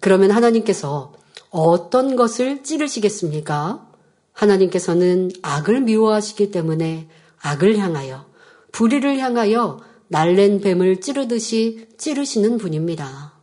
[0.01, 1.13] 그러면 하나님께서
[1.51, 3.87] 어떤 것을 찌르시겠습니까?
[4.33, 7.07] 하나님께서는 악을 미워하시기 때문에
[7.41, 8.25] 악을 향하여
[8.71, 13.33] 불의를 향하여 날랜 뱀을 찌르듯이 찌르시는 분입니다.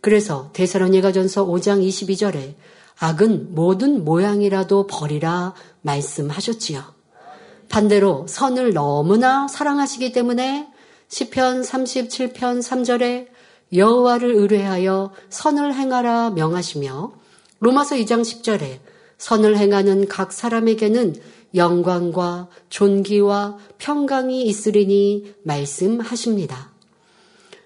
[0.00, 2.54] 그래서 대사로니가전서 5장 22절에
[2.98, 6.82] 악은 모든 모양이라도 버리라 말씀하셨지요.
[7.68, 10.68] 반대로 선을 너무나 사랑하시기 때문에
[11.08, 13.28] 시편 37편 3절에
[13.74, 17.12] 여호와를 의뢰하여 선을 행하라 명하시며
[17.60, 18.80] 로마서 2장 10절에
[19.18, 21.14] 선을 행하는 각 사람에게는
[21.54, 26.72] 영광과 존귀와 평강이 있으리니 말씀하십니다.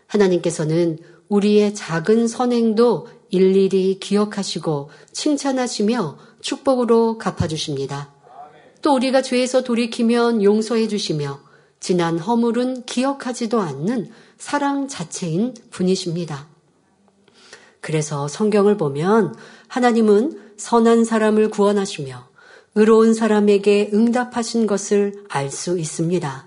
[0.06, 8.12] 하나님께서는 우리의 작은 선행도 일일이 기억하시고 칭찬하시며 축복으로 갚아주십니다.
[8.82, 11.40] 또 우리가 죄에서 돌이키면 용서해 주시며
[11.80, 16.48] 지난 허물은 기억하지도 않는 사랑 자체인 분이십니다.
[17.80, 19.34] 그래서 성경을 보면
[19.68, 22.28] 하나님은 선한 사람을 구원하시며
[22.74, 26.46] 의로운 사람에게 응답하신 것을 알 수 있습니다.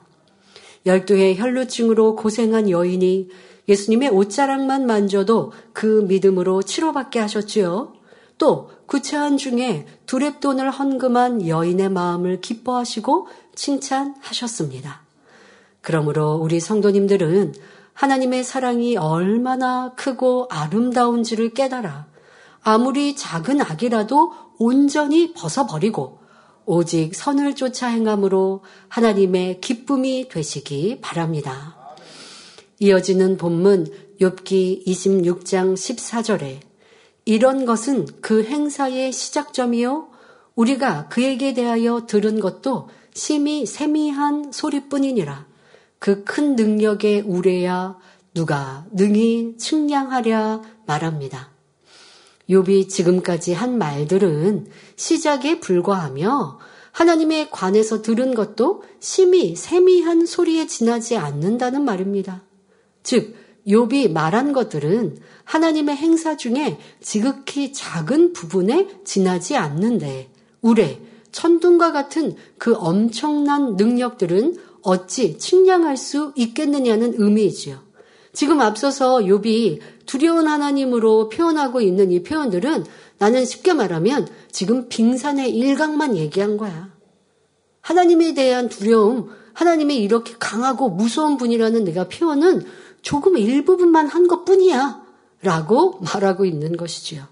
[0.86, 3.30] 열두의 혈루증으로 고생한 여인이
[3.70, 7.94] 예수님의 옷자락만 만져도 그 믿음으로 치료받게 하셨지요.
[8.40, 15.04] 또 구차한 중에 두랩돈을 헌금한 여인의 마음을 기뻐하시고 칭찬하셨습니다.
[15.82, 17.54] 그러므로 우리 성도님들은
[17.94, 22.08] 하나님의 사랑이 얼마나 크고 아름다운지를 깨달아
[22.62, 26.20] 아무리 작은 악이라도 온전히 벗어버리고
[26.66, 31.79] 오직 선을 쫓아 행함으로 하나님의 기쁨이 되시기 바랍니다.
[32.80, 33.88] 이어지는 본문
[34.20, 36.60] 욥기 26장 14절에
[37.26, 40.10] 이런 것은 그 행사의 시작점이요
[40.56, 45.50] 우리가 그에게 대하여 들은 것도 심히 세미한 소리뿐이니라
[46.00, 47.98] 그 큰 능력의 우레야
[48.34, 51.52] 누가 능히 측량하랴 말합니다.
[52.50, 56.60] 욥이 지금까지 한 말들은 시작에 불과하며
[56.92, 62.42] 하나님의 관에서 들은 것도 심히 세미한 소리에 지나지 않는다는 말입니다.
[63.04, 63.36] 즉,
[63.68, 70.30] 욥이 말한 것들은 하나님의 행사 중에 지극히 작은 부분에 지나지 않는데
[70.62, 77.80] 우레, 천둥과 같은 그 엄청난 능력들은 어찌 측량할 수 있겠느냐는 의미이지요.
[78.34, 82.86] 지금 앞서서 욥이 두려운 하나님으로 표현하고 있는 이 표현들은
[83.18, 86.94] 나는 쉽게 말하면 지금 빙산의 일각만 얘기한 거야.
[87.82, 92.64] 하나님에 대한 두려움, 하나님이 이렇게 강하고 무서운 분이라는 내가 표현은
[93.02, 95.02] 조금 일부분만 한 것 뿐이야.
[95.42, 97.24] 라고 말하고 있는 것이지요.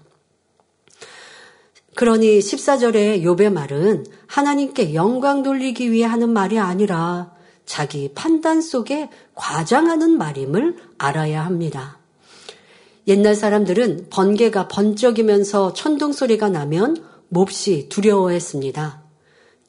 [1.94, 7.32] 그러니 14절의 욥의 말은 하나님께 영광 돌리기 위해 하는 말이 아니라
[7.66, 11.98] 자기 판단 속에 과장하는 말임을 알아야 합니다.
[13.08, 19.02] 옛날 사람들은 번개가 번쩍이면서 천둥 소리가 나면 몹시 두려워했습니다.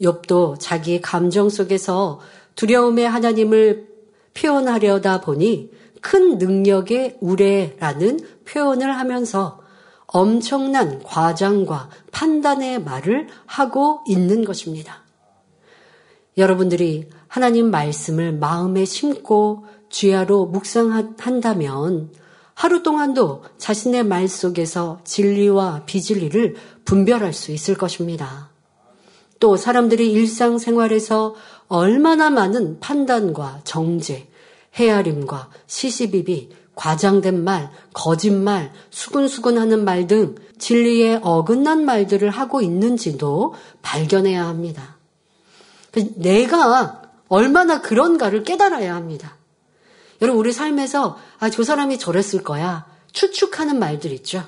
[0.02, 2.20] 욥도 자기 감정 속에서
[2.56, 3.88] 두려움의 하나님을
[4.34, 9.60] 표현하려다 보니 큰 능력의 우레라는 표현을 하면서
[10.08, 15.04] 엄청난 과장과 판단의 말을 하고 있는 것입니다.
[16.38, 22.12] 여러분들이 하나님 말씀을 마음에 심고 쥐하로 묵상한다면
[22.54, 28.50] 하루 동안도 자신의 말 속에서 진리와 비진리를 분별할 수 있을 것입니다.
[29.40, 31.36] 또 사람들이 일상생활에서
[31.68, 34.29] 얼마나 많은 판단과 정죄,
[34.80, 44.98] 헤아림과 시시비비, 과장된 말, 거짓말, 수근수근하는 말 등 진리에 어긋난 말들을 하고 있는지도 발견해야 합니다.
[46.16, 49.36] 내가 얼마나 그런가를 깨달아야 합니다.
[50.22, 52.86] 여러분, 우리 삶에서, 아, 저 사람이 저랬을 거야.
[53.12, 54.44] 추측하는 말들 있죠.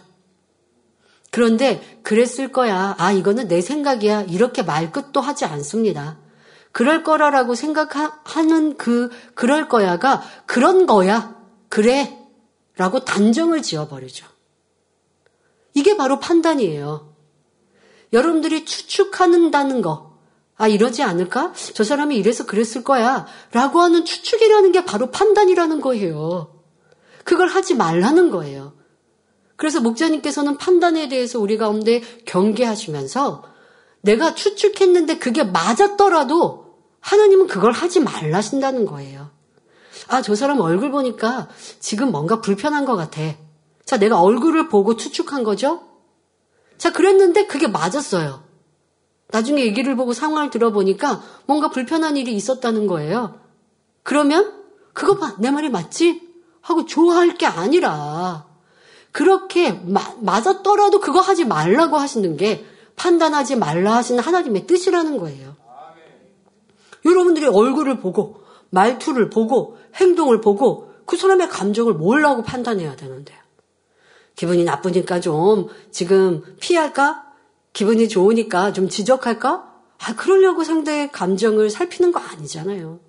[1.32, 2.96] 그런데, 그랬을 거야.
[2.98, 4.24] 아, 이거는 내 생각이야.
[4.24, 6.18] 이렇게 말끝도 하지 않습니다.
[6.72, 11.36] 그럴 거라라고 생각하는 그 그럴 거야가 그런 거야.
[11.70, 12.18] 그래.
[12.78, 14.26] 라고 단정을 지어버리죠.
[15.74, 17.14] 이게 바로 판단이에요.
[18.14, 20.12] 여러분들이 추측하는다는 거.
[20.58, 21.54] 아, 이러지 않을까?
[21.74, 23.26] 저 사람이 이래서 그랬을 거야.
[23.52, 26.62] 라고 하는 추측이라는 게 바로 판단이라는 거예요.
[27.24, 28.74] 그걸 하지 말라는 거예요.
[29.56, 33.44] 그래서 목자님께서는 판단에 대해서 우리 가운데 경계하시면서
[34.02, 36.61] 내가 추측했는데 그게 맞았더라도
[37.02, 39.30] 하나님은 그걸 하지 말라신다는 거예요.
[40.08, 41.50] 아, 저 사람 얼굴 보니까
[41.80, 43.22] 지금 뭔가 불편한 것 같아.
[43.86, 45.84] 자, 내가 얼굴을 보고 추측한 거죠?
[46.78, 48.44] 자, 그랬는데 그게 맞았어요.
[49.28, 53.40] 나중에 얘기를 보고 상황을 들어보니까 뭔가 불편한 일이 있었다는 거예요.
[54.04, 54.54] 그러면
[54.94, 56.30] 그거 봐, 내 말이 맞지?
[56.62, 58.46] 하고 좋아할 게 아니라
[59.12, 65.56] 그렇게 마, 맞았더라도 그거 하지 말라고 하시는 게 판단하지 말라 하시는 하나님의 뜻이라는 거예요.
[67.06, 73.38] 여러분들이 얼굴을 보고 말투를 보고 행동을 보고 그 사람의 감정을 뭘라고 판단해야 되는데요.
[74.36, 77.26] 기분이 나쁘니까 좀 지금 피할까?
[77.74, 79.72] 기분이 좋으니까 좀 지적할까?
[80.00, 83.00] 아, 그러려고 상대의 감정을 살피는 거 아니잖아요.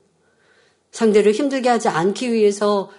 [0.90, 2.90] 상대를 힘들게 하지 않기 위해서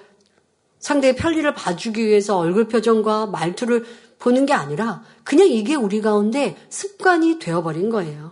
[0.79, 3.85] 상대의 편리를 봐주기 위해서 얼굴 표정과 말투를
[4.19, 8.31] 보는 게 아니라 그냥 이게 우리 가운데 습관이 되어버린 거예요.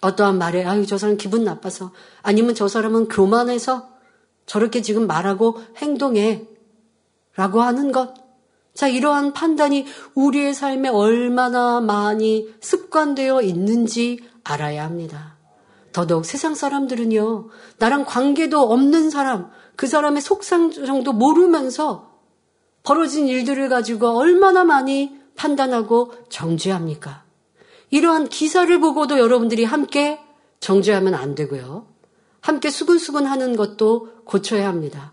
[0.00, 1.92] 어떠한 말에 아유 저 사람 기분 나빠서
[2.22, 3.88] 아니면 저 사람은 교만해서
[4.46, 6.48] 저렇게 지금 말하고 행동해
[7.36, 8.14] 라고 하는 것.
[8.74, 15.36] 자, 이러한 판단이 우리의 삶에 얼마나 많이 습관되어 있는지 알아야 합니다.
[15.92, 22.12] 더더욱 세상 사람들은요, 나랑 관계도 없는 사람, 그 사람의 속상정도 모르면서
[22.82, 27.24] 벌어진 일들을 가지고 얼마나 많이 판단하고 정죄합니까?
[27.90, 30.20] 이러한 기사를 보고도 여러분들이 함께
[30.60, 31.86] 정죄하면 안 되고요.
[32.40, 35.12] 함께 수근수근 하는 것도 고쳐야 합니다.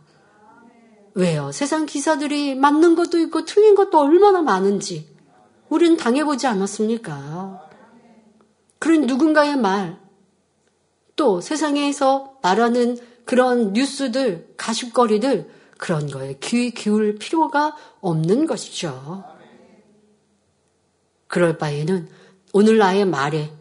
[1.13, 1.51] 왜요?
[1.51, 5.07] 세상 기사들이 맞는 것도 있고 틀린 것도 얼마나 많은지
[5.69, 7.69] 우리는 당해보지 않았습니까?
[8.79, 9.99] 그런 누군가의 말,
[11.15, 19.23] 또 세상에서 말하는 그런 뉴스들, 가십거리들, 그런 거에 귀 기울 필요가 없는 것이죠.
[21.27, 22.07] 그럴 바에는
[22.57, 23.51] 오늘 나의 말에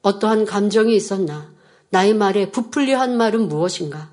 [0.00, 1.52] 어떠한 감정이 있었나,
[1.90, 4.10] 나의 말에 부풀려 한 말은 무엇인가,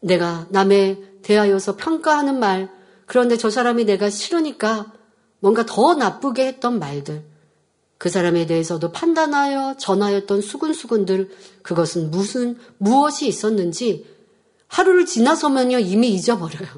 [0.00, 2.68] 내가 남의 대하여서 평가하는 말,
[3.06, 4.92] 그런데 저 사람이 내가 싫으니까
[5.38, 7.22] 뭔가 더 나쁘게 했던 말들,
[7.98, 11.30] 그 사람에 대해서도 판단하여 전하였던 수근수근들,
[11.62, 14.04] 그것은 무슨, 무엇이 있었는지
[14.66, 16.68] 하루를 지나서면요, 이미 잊어버려요.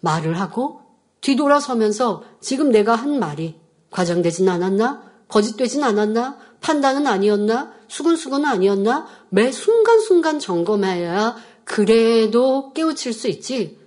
[0.00, 0.80] 말을 하고
[1.20, 3.60] 뒤돌아서면서 지금 내가 한 말이
[3.90, 5.11] 과장되진 않았나?
[5.32, 6.36] 거짓되진 않았나?
[6.60, 7.72] 판단은 아니었나?
[7.88, 9.06] 수근수근은 아니었나?
[9.30, 13.78] 매 순간순간 점검해야 그래도 깨우칠 수 있지.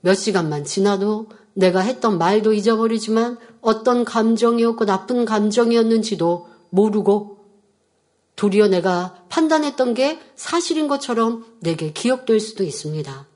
[0.00, 7.38] 몇 시간만 지나도 내가 했던 말도 잊어버리지만 어떤 감정이었고 나쁜 감정이었는지도 모르고
[8.36, 13.26] 도리어 내가 판단했던 게 사실인 것처럼 내게 기억될 수도 있습니다.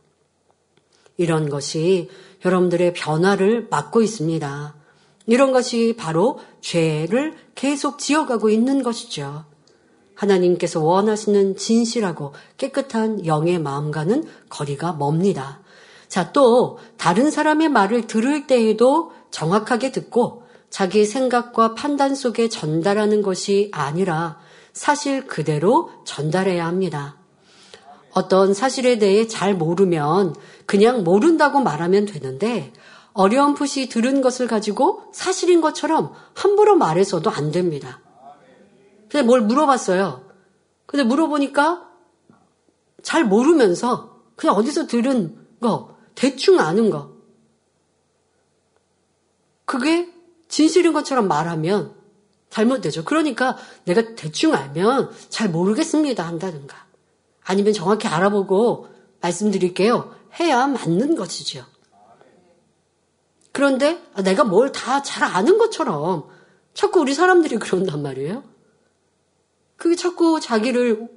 [1.17, 2.09] 이런 것이
[2.45, 4.77] 여러분들의 변화를 막고 있습니다.
[5.27, 9.45] 이런 것이 바로 죄를 계속 지어가고 있는 것이죠.
[10.15, 15.59] 하나님께서 원하시는 진실하고 깨끗한 영의 마음과는 거리가 멉니다.
[16.07, 23.71] 자, 또 다른 사람의 말을 들을 때에도 정확하게 듣고 자기 생각과 판단 속에 전달하는 것이
[23.73, 24.39] 아니라
[24.73, 27.17] 사실 그대로 전달해야 합니다.
[28.13, 32.73] 어떤 사실에 대해 잘 모르면 그냥 모른다고 말하면 되는데
[33.19, 38.01] 어려움풋이 들은 것을 가지고 사실인 것처럼 함부로 말해서도 안 됩니다.
[39.11, 40.25] 근데 뭘 물어봤어요.
[40.87, 41.85] 근데 물어보니까
[43.03, 47.13] 잘 모르면서 그냥 어디서 들은 거 대충 아는 거.
[49.65, 50.13] 그게
[50.47, 51.97] 진실인 것처럼 말하면
[52.51, 53.05] 잘못되죠.
[53.05, 56.87] 그러니까 내가 대충 알면 잘 모르겠습니다 한다든가.
[57.43, 58.87] 아니면 정확히 알아보고
[59.21, 60.15] 말씀드릴게요.
[60.39, 61.67] 해야 맞는 것이죠.
[63.59, 66.29] 그런데 내가 뭘 다 잘 아는 것처럼
[66.75, 68.45] 자꾸 우리 사람들이 그런단 말이에요.
[69.77, 71.09] 그게 자꾸 자기를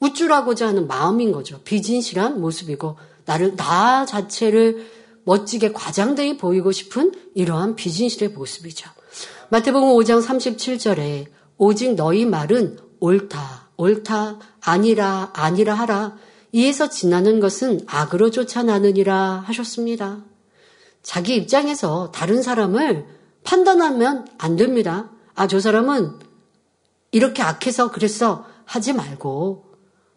[0.00, 1.60] 우쭐하고자 하는 마음인 거죠.
[1.62, 2.96] 비진실한 모습이고
[3.26, 4.90] 나를 나 자체를
[5.24, 8.88] 멋지게 과장되게 보이고 싶은 이러한 비진실의 모습이죠.
[9.50, 11.26] 마태복음 5장 37절에
[11.58, 16.16] 오직 너희 말은 옳다, 옳다, 아니라, 아니라 하라.
[16.52, 20.29] 이에서 지나는 것은 악으로 쫓아나느니라 하셨습니다.
[21.02, 23.06] 자기 입장에서 다른 사람을
[23.44, 25.10] 판단하면 안 됩니다.
[25.34, 26.18] 아, 저 사람은
[27.12, 28.44] 이렇게 악해서 그랬어.
[28.64, 29.64] 하지 말고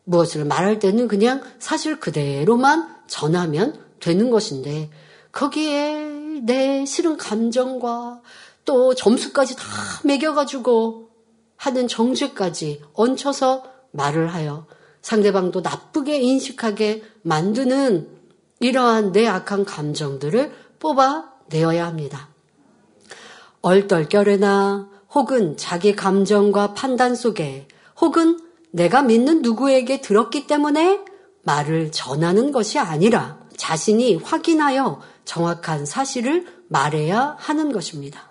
[0.03, 4.91] 무엇을 말할 때는 그냥 사실 그대로만 전하면 되는 것인데
[5.31, 8.21] 거기에 내 싫은 감정과
[8.65, 9.63] 또 점수까지 다
[10.03, 11.09] 매겨가지고
[11.55, 14.67] 하는 정죄까지 얹혀서 말을 하여
[15.01, 18.09] 상대방도 나쁘게 인식하게 만드는
[18.59, 20.51] 이러한 내 악한 감정들을
[20.84, 22.27] 뽑아내어야 합니다.
[23.61, 27.67] 얼떨결에나 혹은 자기 감정과 판단 속에
[27.99, 28.39] 혹은
[28.71, 30.99] 내가 믿는 누구에게 들었기 때문에
[31.43, 38.29] 말을 전하는 것이 아니라 자신이 확인하여 정확한 사실을 말해야 하는 것입니다.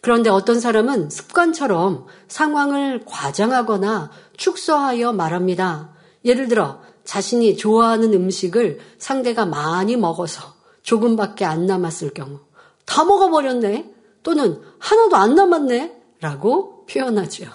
[0.00, 5.94] 그런데 어떤 사람은 습관처럼 상황을 과장하거나 축소하여 말합니다.
[6.24, 12.40] 예를 들어 자신이 좋아하는 음식을 상대가 많이 먹어서 조금밖에 안 남았을 경우
[12.84, 17.46] 다 먹어버렸네 또는 하나도 안 남았네 라고 표현하죠.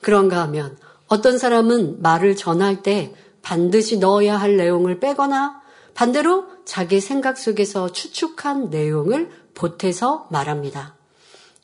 [0.00, 0.76] 그런가 하면
[1.06, 5.62] 어떤 사람은 말을 전할 때 반드시 넣어야 할 내용을 빼거나
[5.94, 10.94] 반대로 자기 생각 속에서 추측한 내용을 보태서 말합니다.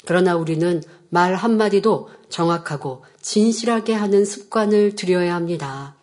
[0.07, 5.95] 그러나 우리는 말 한마디도 정확하고 진실하게 하는 습관을 들여야 합니다.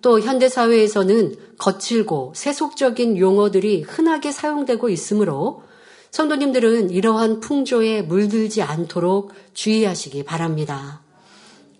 [0.00, 5.62] 또 현대사회에서는 거칠고 세속적인 용어들이 흔하게 사용되고 있으므로
[6.10, 11.02] 성도님들은 이러한 풍조에 물들지 않도록 주의하시기 바랍니다.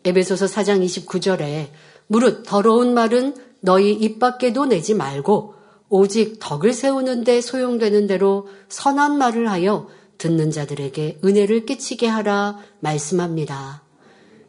[0.04, 1.68] 에베소서 4장 29절에
[2.06, 5.54] 무릇 더러운 말은 너희 입 밖에도 내지 말고
[5.88, 9.88] 오직 덕을 세우는데 소용되는 대로 선한 말을 하여
[10.18, 13.82] 듣는 자들에게 은혜를 끼치게 하라 말씀합니다.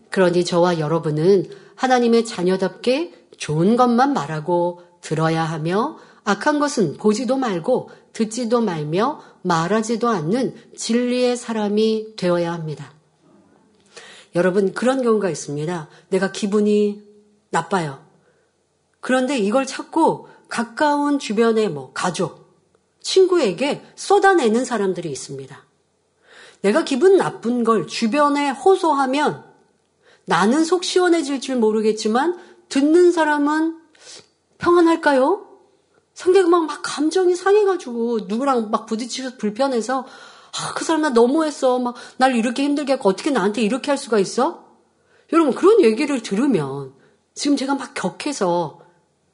[0.10, 1.46] 그러니 저와 여러분은
[1.76, 10.56] 하나님의 자녀답게 좋은 것만 말하고 들어야 하며 악한 것은 보지도 말고 듣지도 말며 말하지도 않는
[10.76, 12.94] 진리의 사람이 되어야 합니다.
[14.36, 15.90] 여러분, 그런 경우가 있습니다.
[16.10, 17.02] 내가 기분이
[17.50, 18.04] 나빠요.
[19.00, 22.54] 그런데 이걸 찾고 가까운 주변의 뭐 가족,
[23.02, 25.66] 친구에게 쏟아내는 사람들이 있습니다.
[26.62, 29.50] 내가 기분 나쁜 걸 주변에 호소하면
[30.26, 32.38] 나는 속 시원해질 줄 모르겠지만
[32.70, 33.78] 듣는 사람은
[34.58, 35.48] 평안할까요?
[36.14, 40.06] 상대방 막 감정이 상해가지고 누구랑 막 부딪히셔서 불편해서
[40.52, 41.80] 아, 그 사람 나 너무했어.
[41.80, 44.66] 막 날 이렇게 힘들게 하고 어떻게 나한테 이렇게 할 수가 있어?
[45.32, 46.94] 여러분 그런 얘기를 들으면
[47.36, 48.82] 지금 제가 막 격해서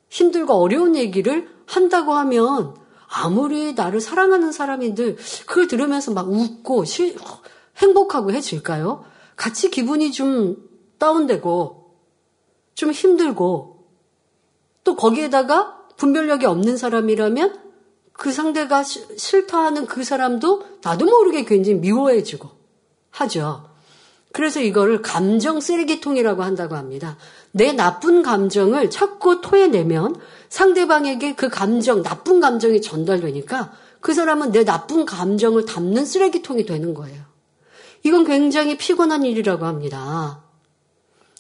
[0.10, 2.76] 힘들고 어려운 얘기를 한다고 하면
[3.08, 5.18] 아무리 나를 사랑하는 사람인들
[5.48, 7.16] 그걸 들으면서 막 웃고 시,
[7.78, 9.06] 행복하고 해질까요?
[9.36, 10.58] 같이 기분이 좀
[11.00, 11.85] 다운되고
[12.76, 13.84] 좀 힘들고
[14.84, 17.60] 또 거기에다가 분별력이 없는 사람이라면
[18.14, 22.50] 그 상대가 싫다 하는 그 사람도 나도 모르게 굉장히 미워해지고
[23.12, 23.70] 하죠.
[24.32, 27.18] 그래서 이거를 감정 쓰레기통이라고 한다고 합니다.
[27.52, 30.16] 내 나쁜 감정을 자꾸 토해내면
[30.50, 33.72] 상대방에게 그 감정, 나쁜 감정이 전달되니까
[34.02, 37.24] 그 사람은 내 나쁜 감정을 담는 쓰레기통이 되는 거예요.
[38.04, 40.45] 이건 굉장히 피곤한 일이라고 합니다.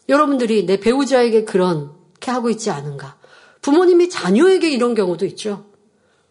[0.09, 3.17] 여러분들이 내 배우자에게 그렇게 하고 있지 않은가?
[3.61, 5.65] 부모님이 자녀에게 이런 경우도 있죠.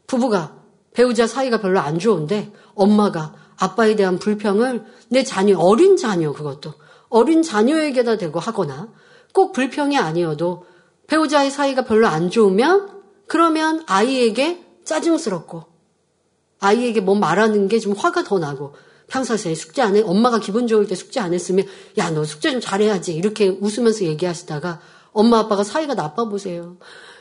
[0.06, 0.56] 부부가
[0.92, 6.74] 배우자 사이가 별로 안 좋은데 엄마가 아빠에 대한 불평을 내 자녀, 어린 자녀 그것도
[7.08, 8.88] 어린 자녀에게다 대고 하거나
[9.32, 10.66] 꼭 불평이 아니어도
[11.06, 15.64] 배우자의 사이가 별로 안 좋으면 그러면 아이에게 짜증스럽고
[16.60, 18.74] 아이에게 뭐 말하는 게 좀 화가 더 나고
[19.08, 20.00] 평소에 숙제 안 해?
[20.02, 21.66] 엄마가 기분 좋을 때 숙제 안 했으면
[21.98, 24.80] 야 너 숙제 좀 잘해야지 이렇게 웃으면서 얘기하시다가
[25.12, 26.76] 엄마 아빠가 사이가 나빠 보세요.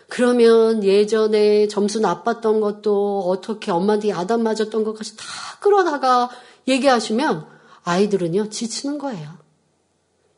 [0.10, 5.26] 그러면 예전에 점수 나빴던 것도 어떻게 엄마한테 야단 맞았던 것까지 다
[5.60, 6.30] 끌어다가
[6.68, 7.46] 얘기하시면
[7.84, 9.30] 아이들은요 지치는 거예요.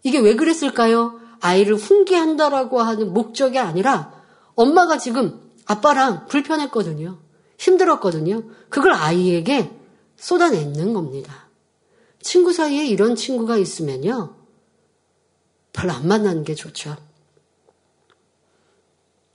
[0.04, 1.20] 이게 왜 그랬을까요?
[1.41, 4.14] 아이를 훈계한다라고 하는 목적이 아니라
[4.56, 7.18] 엄마가 지금 아빠랑 불편했거든요.
[7.58, 8.43] 힘들었거든요.
[8.70, 9.72] 그걸 아이에게
[10.18, 11.49] 쏟아내는 겁니다.
[12.22, 14.36] 친구 사이에 이런 친구가 있으면요.
[15.74, 16.95] 별로 안 만나는 게 좋죠.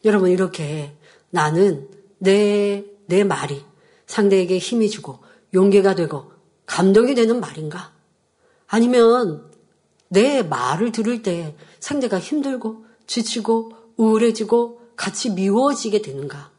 [0.04, 0.96] 여러분, 이렇게
[1.30, 3.64] 나는 내, 내 말이
[4.06, 5.18] 상대에게 힘이 주고
[5.54, 6.32] 용기가 되고
[6.66, 7.92] 감동이 되는 말인가?
[8.66, 9.50] 아니면
[10.08, 16.50] 내 말을 들을 때 상대가 힘들고 지치고 우울해지고 같이 미워지게 되는가?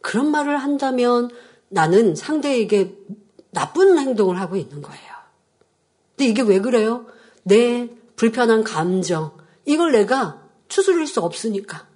[0.00, 1.30] 그런 말을 한다면
[1.68, 2.96] 나는 상대에게
[3.56, 5.14] 나쁜 행동을 하고 있는 거예요.
[6.14, 7.06] 근데 이게 왜 그래요?
[7.42, 9.34] 내 불편한 감정,
[9.64, 11.86] 이걸 내가 추스릴 수 없으니까.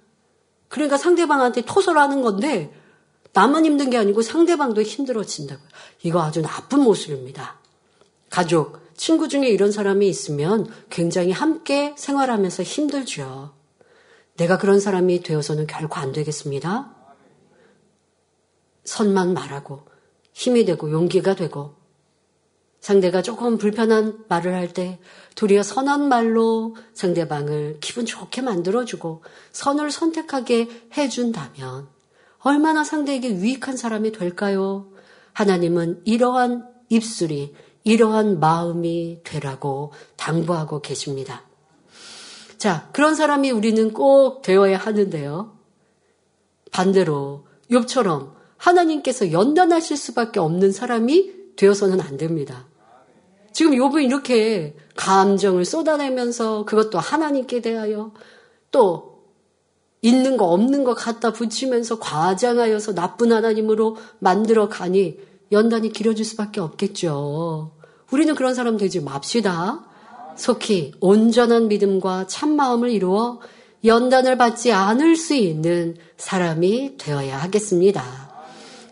[0.69, 2.73] 그러니까 상대방한테 토설하는 건데,
[3.33, 5.67] 나만 힘든 게 아니고 상대방도 힘들어진다고요.
[6.01, 7.59] 이거 아주 나쁜 모습입니다.
[8.31, 13.53] 가족, 친구 중에 이런 사람이 있으면 굉장히 함께 생활하면서 힘들죠.
[14.35, 16.95] 내가 그런 사람이 되어서는 결코 안 되겠습니다.
[18.83, 19.90] 선만 말하고
[20.33, 21.75] 힘이 되고 용기가 되고
[22.79, 24.99] 상대가 조금 불편한 말을 할 때
[25.35, 30.67] 도리어 선한 말로 상대방을 기분 좋게 만들어주고 선을 선택하게
[30.97, 31.87] 해준다면
[32.39, 34.89] 얼마나 상대에게 유익한 사람이 될까요?
[35.33, 37.53] 하나님은 이러한 입술이
[37.83, 41.43] 이러한 마음이 되라고 당부하고 계십니다.
[42.57, 45.57] 자, 그런 사람이 우리는 꼭 되어야 하는데요.
[46.71, 52.67] 반대로 욥처럼 하나님께서 연단하실 수밖에 없는 사람이 되어서는 안 됩니다.
[53.51, 58.13] 지금 욥은 이렇게 감정을 쏟아내면서 그것도 하나님께 대하여
[58.71, 59.25] 또
[60.01, 65.17] 있는 거 없는 거 갖다 붙이면서 과장하여서 나쁜 하나님으로 만들어 가니
[65.51, 67.71] 연단이 길어질 수밖에 없겠죠.
[68.11, 69.85] 우리는 그런 사람 되지 맙시다.
[70.37, 73.39] 속히 온전한 믿음과 참마음을 이루어
[73.83, 78.30] 연단을 받지 않을 수 있는 사람이 되어야 하겠습니다.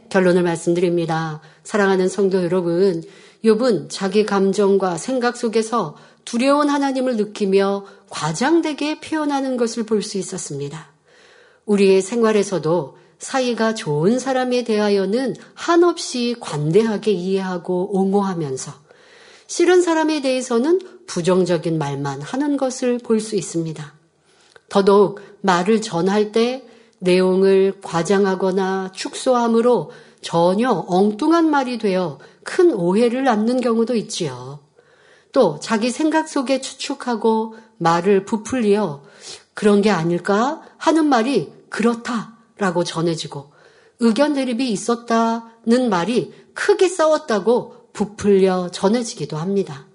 [0.09, 1.41] 결론을 말씀드립니다.
[1.63, 3.03] 사랑하는 성도 여러분,
[3.43, 5.95] 욥은 자기 감정과 생각 속에서
[6.25, 10.91] 두려운 하나님을 느끼며 과장되게 표현하는 것을 볼 수 있었습니다.
[11.65, 18.71] 우리의 생활에서도 사이가 좋은 사람에 대하여는 한없이 관대하게 이해하고 옹호하면서
[19.47, 23.93] 싫은 사람에 대해서는 부정적인 말만 하는 것을 볼 수 있습니다.
[24.69, 26.63] 더더욱 말을 전할 때
[26.99, 29.91] 내용을 과장하거나 축소함으로
[30.21, 34.59] 전혀 엉뚱한 말이 되어 큰 오해를 낳는 경우도 있지요.
[35.31, 39.03] 또 자기 생각 속에 추측하고 말을 부풀리어
[39.53, 43.51] 그런 게 아닐까 하는 말이 그렇다라고 전해지고
[43.99, 49.85] 의견 대립이 있었다는 말이 크게 싸웠다고 부풀려 전해지기도 합니다.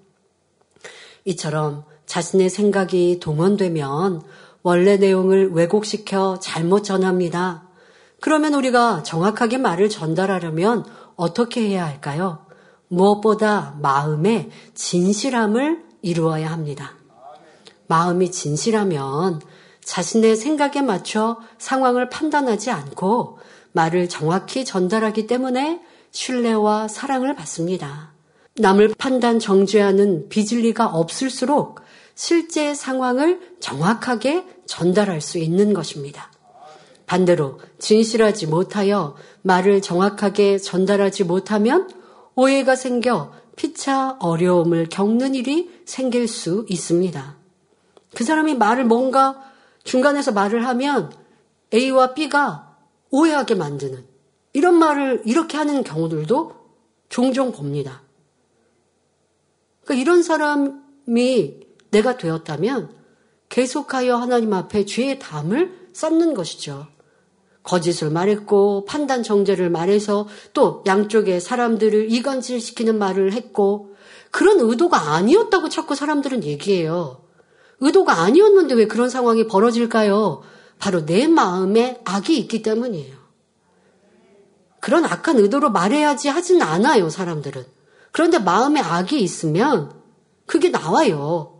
[1.25, 4.21] 이처럼 자신의 생각이 동원되면
[4.65, 7.69] 원래 내용을 왜곡시켜 잘못 전합니다.
[8.19, 10.83] 그러면 우리가 정확하게 말을 전달하려면
[11.15, 12.47] 어떻게 해야 할까요?
[12.87, 16.93] 무엇보다 마음의 진실함을 이루어야 합니다.
[17.85, 19.39] 마음이 진실하면
[19.83, 23.37] 자신의 생각에 맞춰 상황을 판단하지 않고
[23.71, 28.13] 말을 정확히 전달하기 때문에 신뢰와 사랑을 받습니다.
[28.57, 31.85] 남을 판단 정죄하는 비질리가 없을수록
[32.15, 36.31] 실제 상황을 정확하게 전달할 수 있는 것입니다.
[37.05, 41.89] 반대로 진실하지 못하여 말을 정확하게 전달하지 못하면
[42.35, 47.37] 오해가 생겨 피차 어려움을 겪는 일이 생길 수 있습니다.
[48.15, 49.41] 그 사람이 말을 뭔가
[49.83, 51.11] 중간에서 말을 하면
[51.73, 52.75] A와 B가
[53.11, 54.05] 오해하게 만드는
[54.53, 56.53] 이런 말을 이렇게 하는 경우들도
[57.09, 58.01] 종종 봅니다.
[59.83, 61.59] 그러니까 이런 사람이
[61.91, 62.89] 내가 되었다면
[63.55, 66.87] 계속하여 하나님 앞에 죄의 담을 쌓는 것이죠.
[67.63, 73.95] 거짓을 말했고 판단 정죄를 말해서 또 양쪽의 사람들을 이간질시키는 말을 했고
[74.29, 77.21] 그런 의도가 아니었다고 자꾸 사람들은 얘기해요.
[77.79, 80.41] 의도가 아니었는데 왜 그런 상황이 벌어질까요?
[80.77, 83.15] 바로 내 마음에 악이 있기 때문이에요.
[84.81, 87.65] 그런 악한 의도로 말해야지 하진 않아요, 사람들은.
[88.11, 89.93] 그런데 마음에 악이 있으면
[90.45, 91.54] 그게 나와요.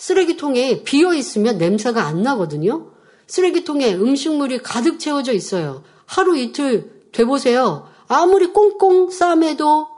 [0.00, 2.86] 쓰레기통에 비어 있으면 냄새가 안 나거든요.
[3.26, 5.82] 쓰레기통에 음식물이 가득 채워져 있어요.
[6.06, 7.86] 하루 이틀 돼보세요.
[8.08, 9.88] 아무리 꽁꽁 싸매도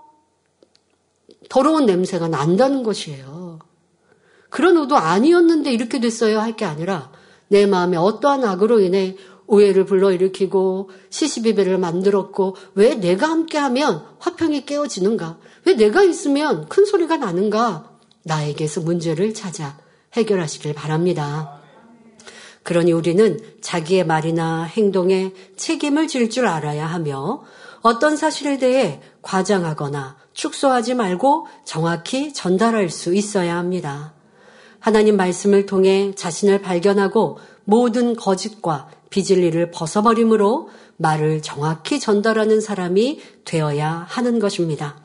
[1.49, 3.61] 더러운 냄새가 난다는 것이에요.
[4.51, 7.13] 그런 의도 아니었는데 이렇게 됐어요 할 게 아니라
[7.47, 15.39] 내 마음에 어떠한 악으로 인해 오해를 불러일으키고 시시비비를 만들었고 왜 내가 함께하면 화평이 깨어지는가?
[15.65, 17.89] 왜 내가 있으면 큰 소리가 나는가?
[18.25, 19.82] 나에게서 문제를 찾아
[20.15, 21.61] 해결하시길 바랍니다.
[22.63, 27.43] 그러니 우리는 자기의 말이나 행동에 책임을 질 줄 알아야 하며
[27.81, 34.15] 어떤 사실에 대해 과장하거나 축소하지 말고 정확히 전달할 수 있어야 합니다.
[34.79, 44.39] 하나님 말씀을 통해 자신을 발견하고 모든 거짓과 비질리를 벗어버림으로 말을 정확히 전달하는 사람이 되어야 하는
[44.39, 44.97] 것입니다.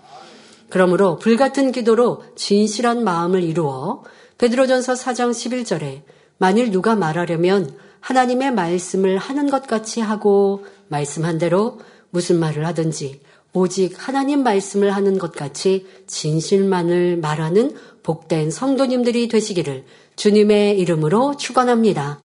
[0.69, 4.03] 그러므로 불같은 기도로 진실한 마음을 이루어
[4.37, 6.03] 베드로전서 4장 11절에
[6.37, 11.79] 만일 누가 말하려면 하나님의 말씀을 하는 것 같이 하고 말씀한 대로
[12.11, 13.21] 무슨 말을 하든지
[13.53, 19.85] 오직 하나님 말씀을 하는 것 같이 진실만을 말하는 복된 성도님들이 되시기를
[20.15, 22.21] 주님의 이름으로 축원합니다.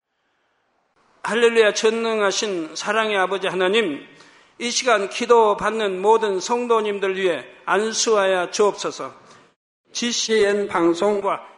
[1.22, 4.00] 할렐루야 전능하신 사랑의 아버지 하나님
[4.58, 9.12] 이 시간 기도 받는 모든 성도님들 위해 안수하여 주옵소서.
[9.92, 11.57] GCN 방송과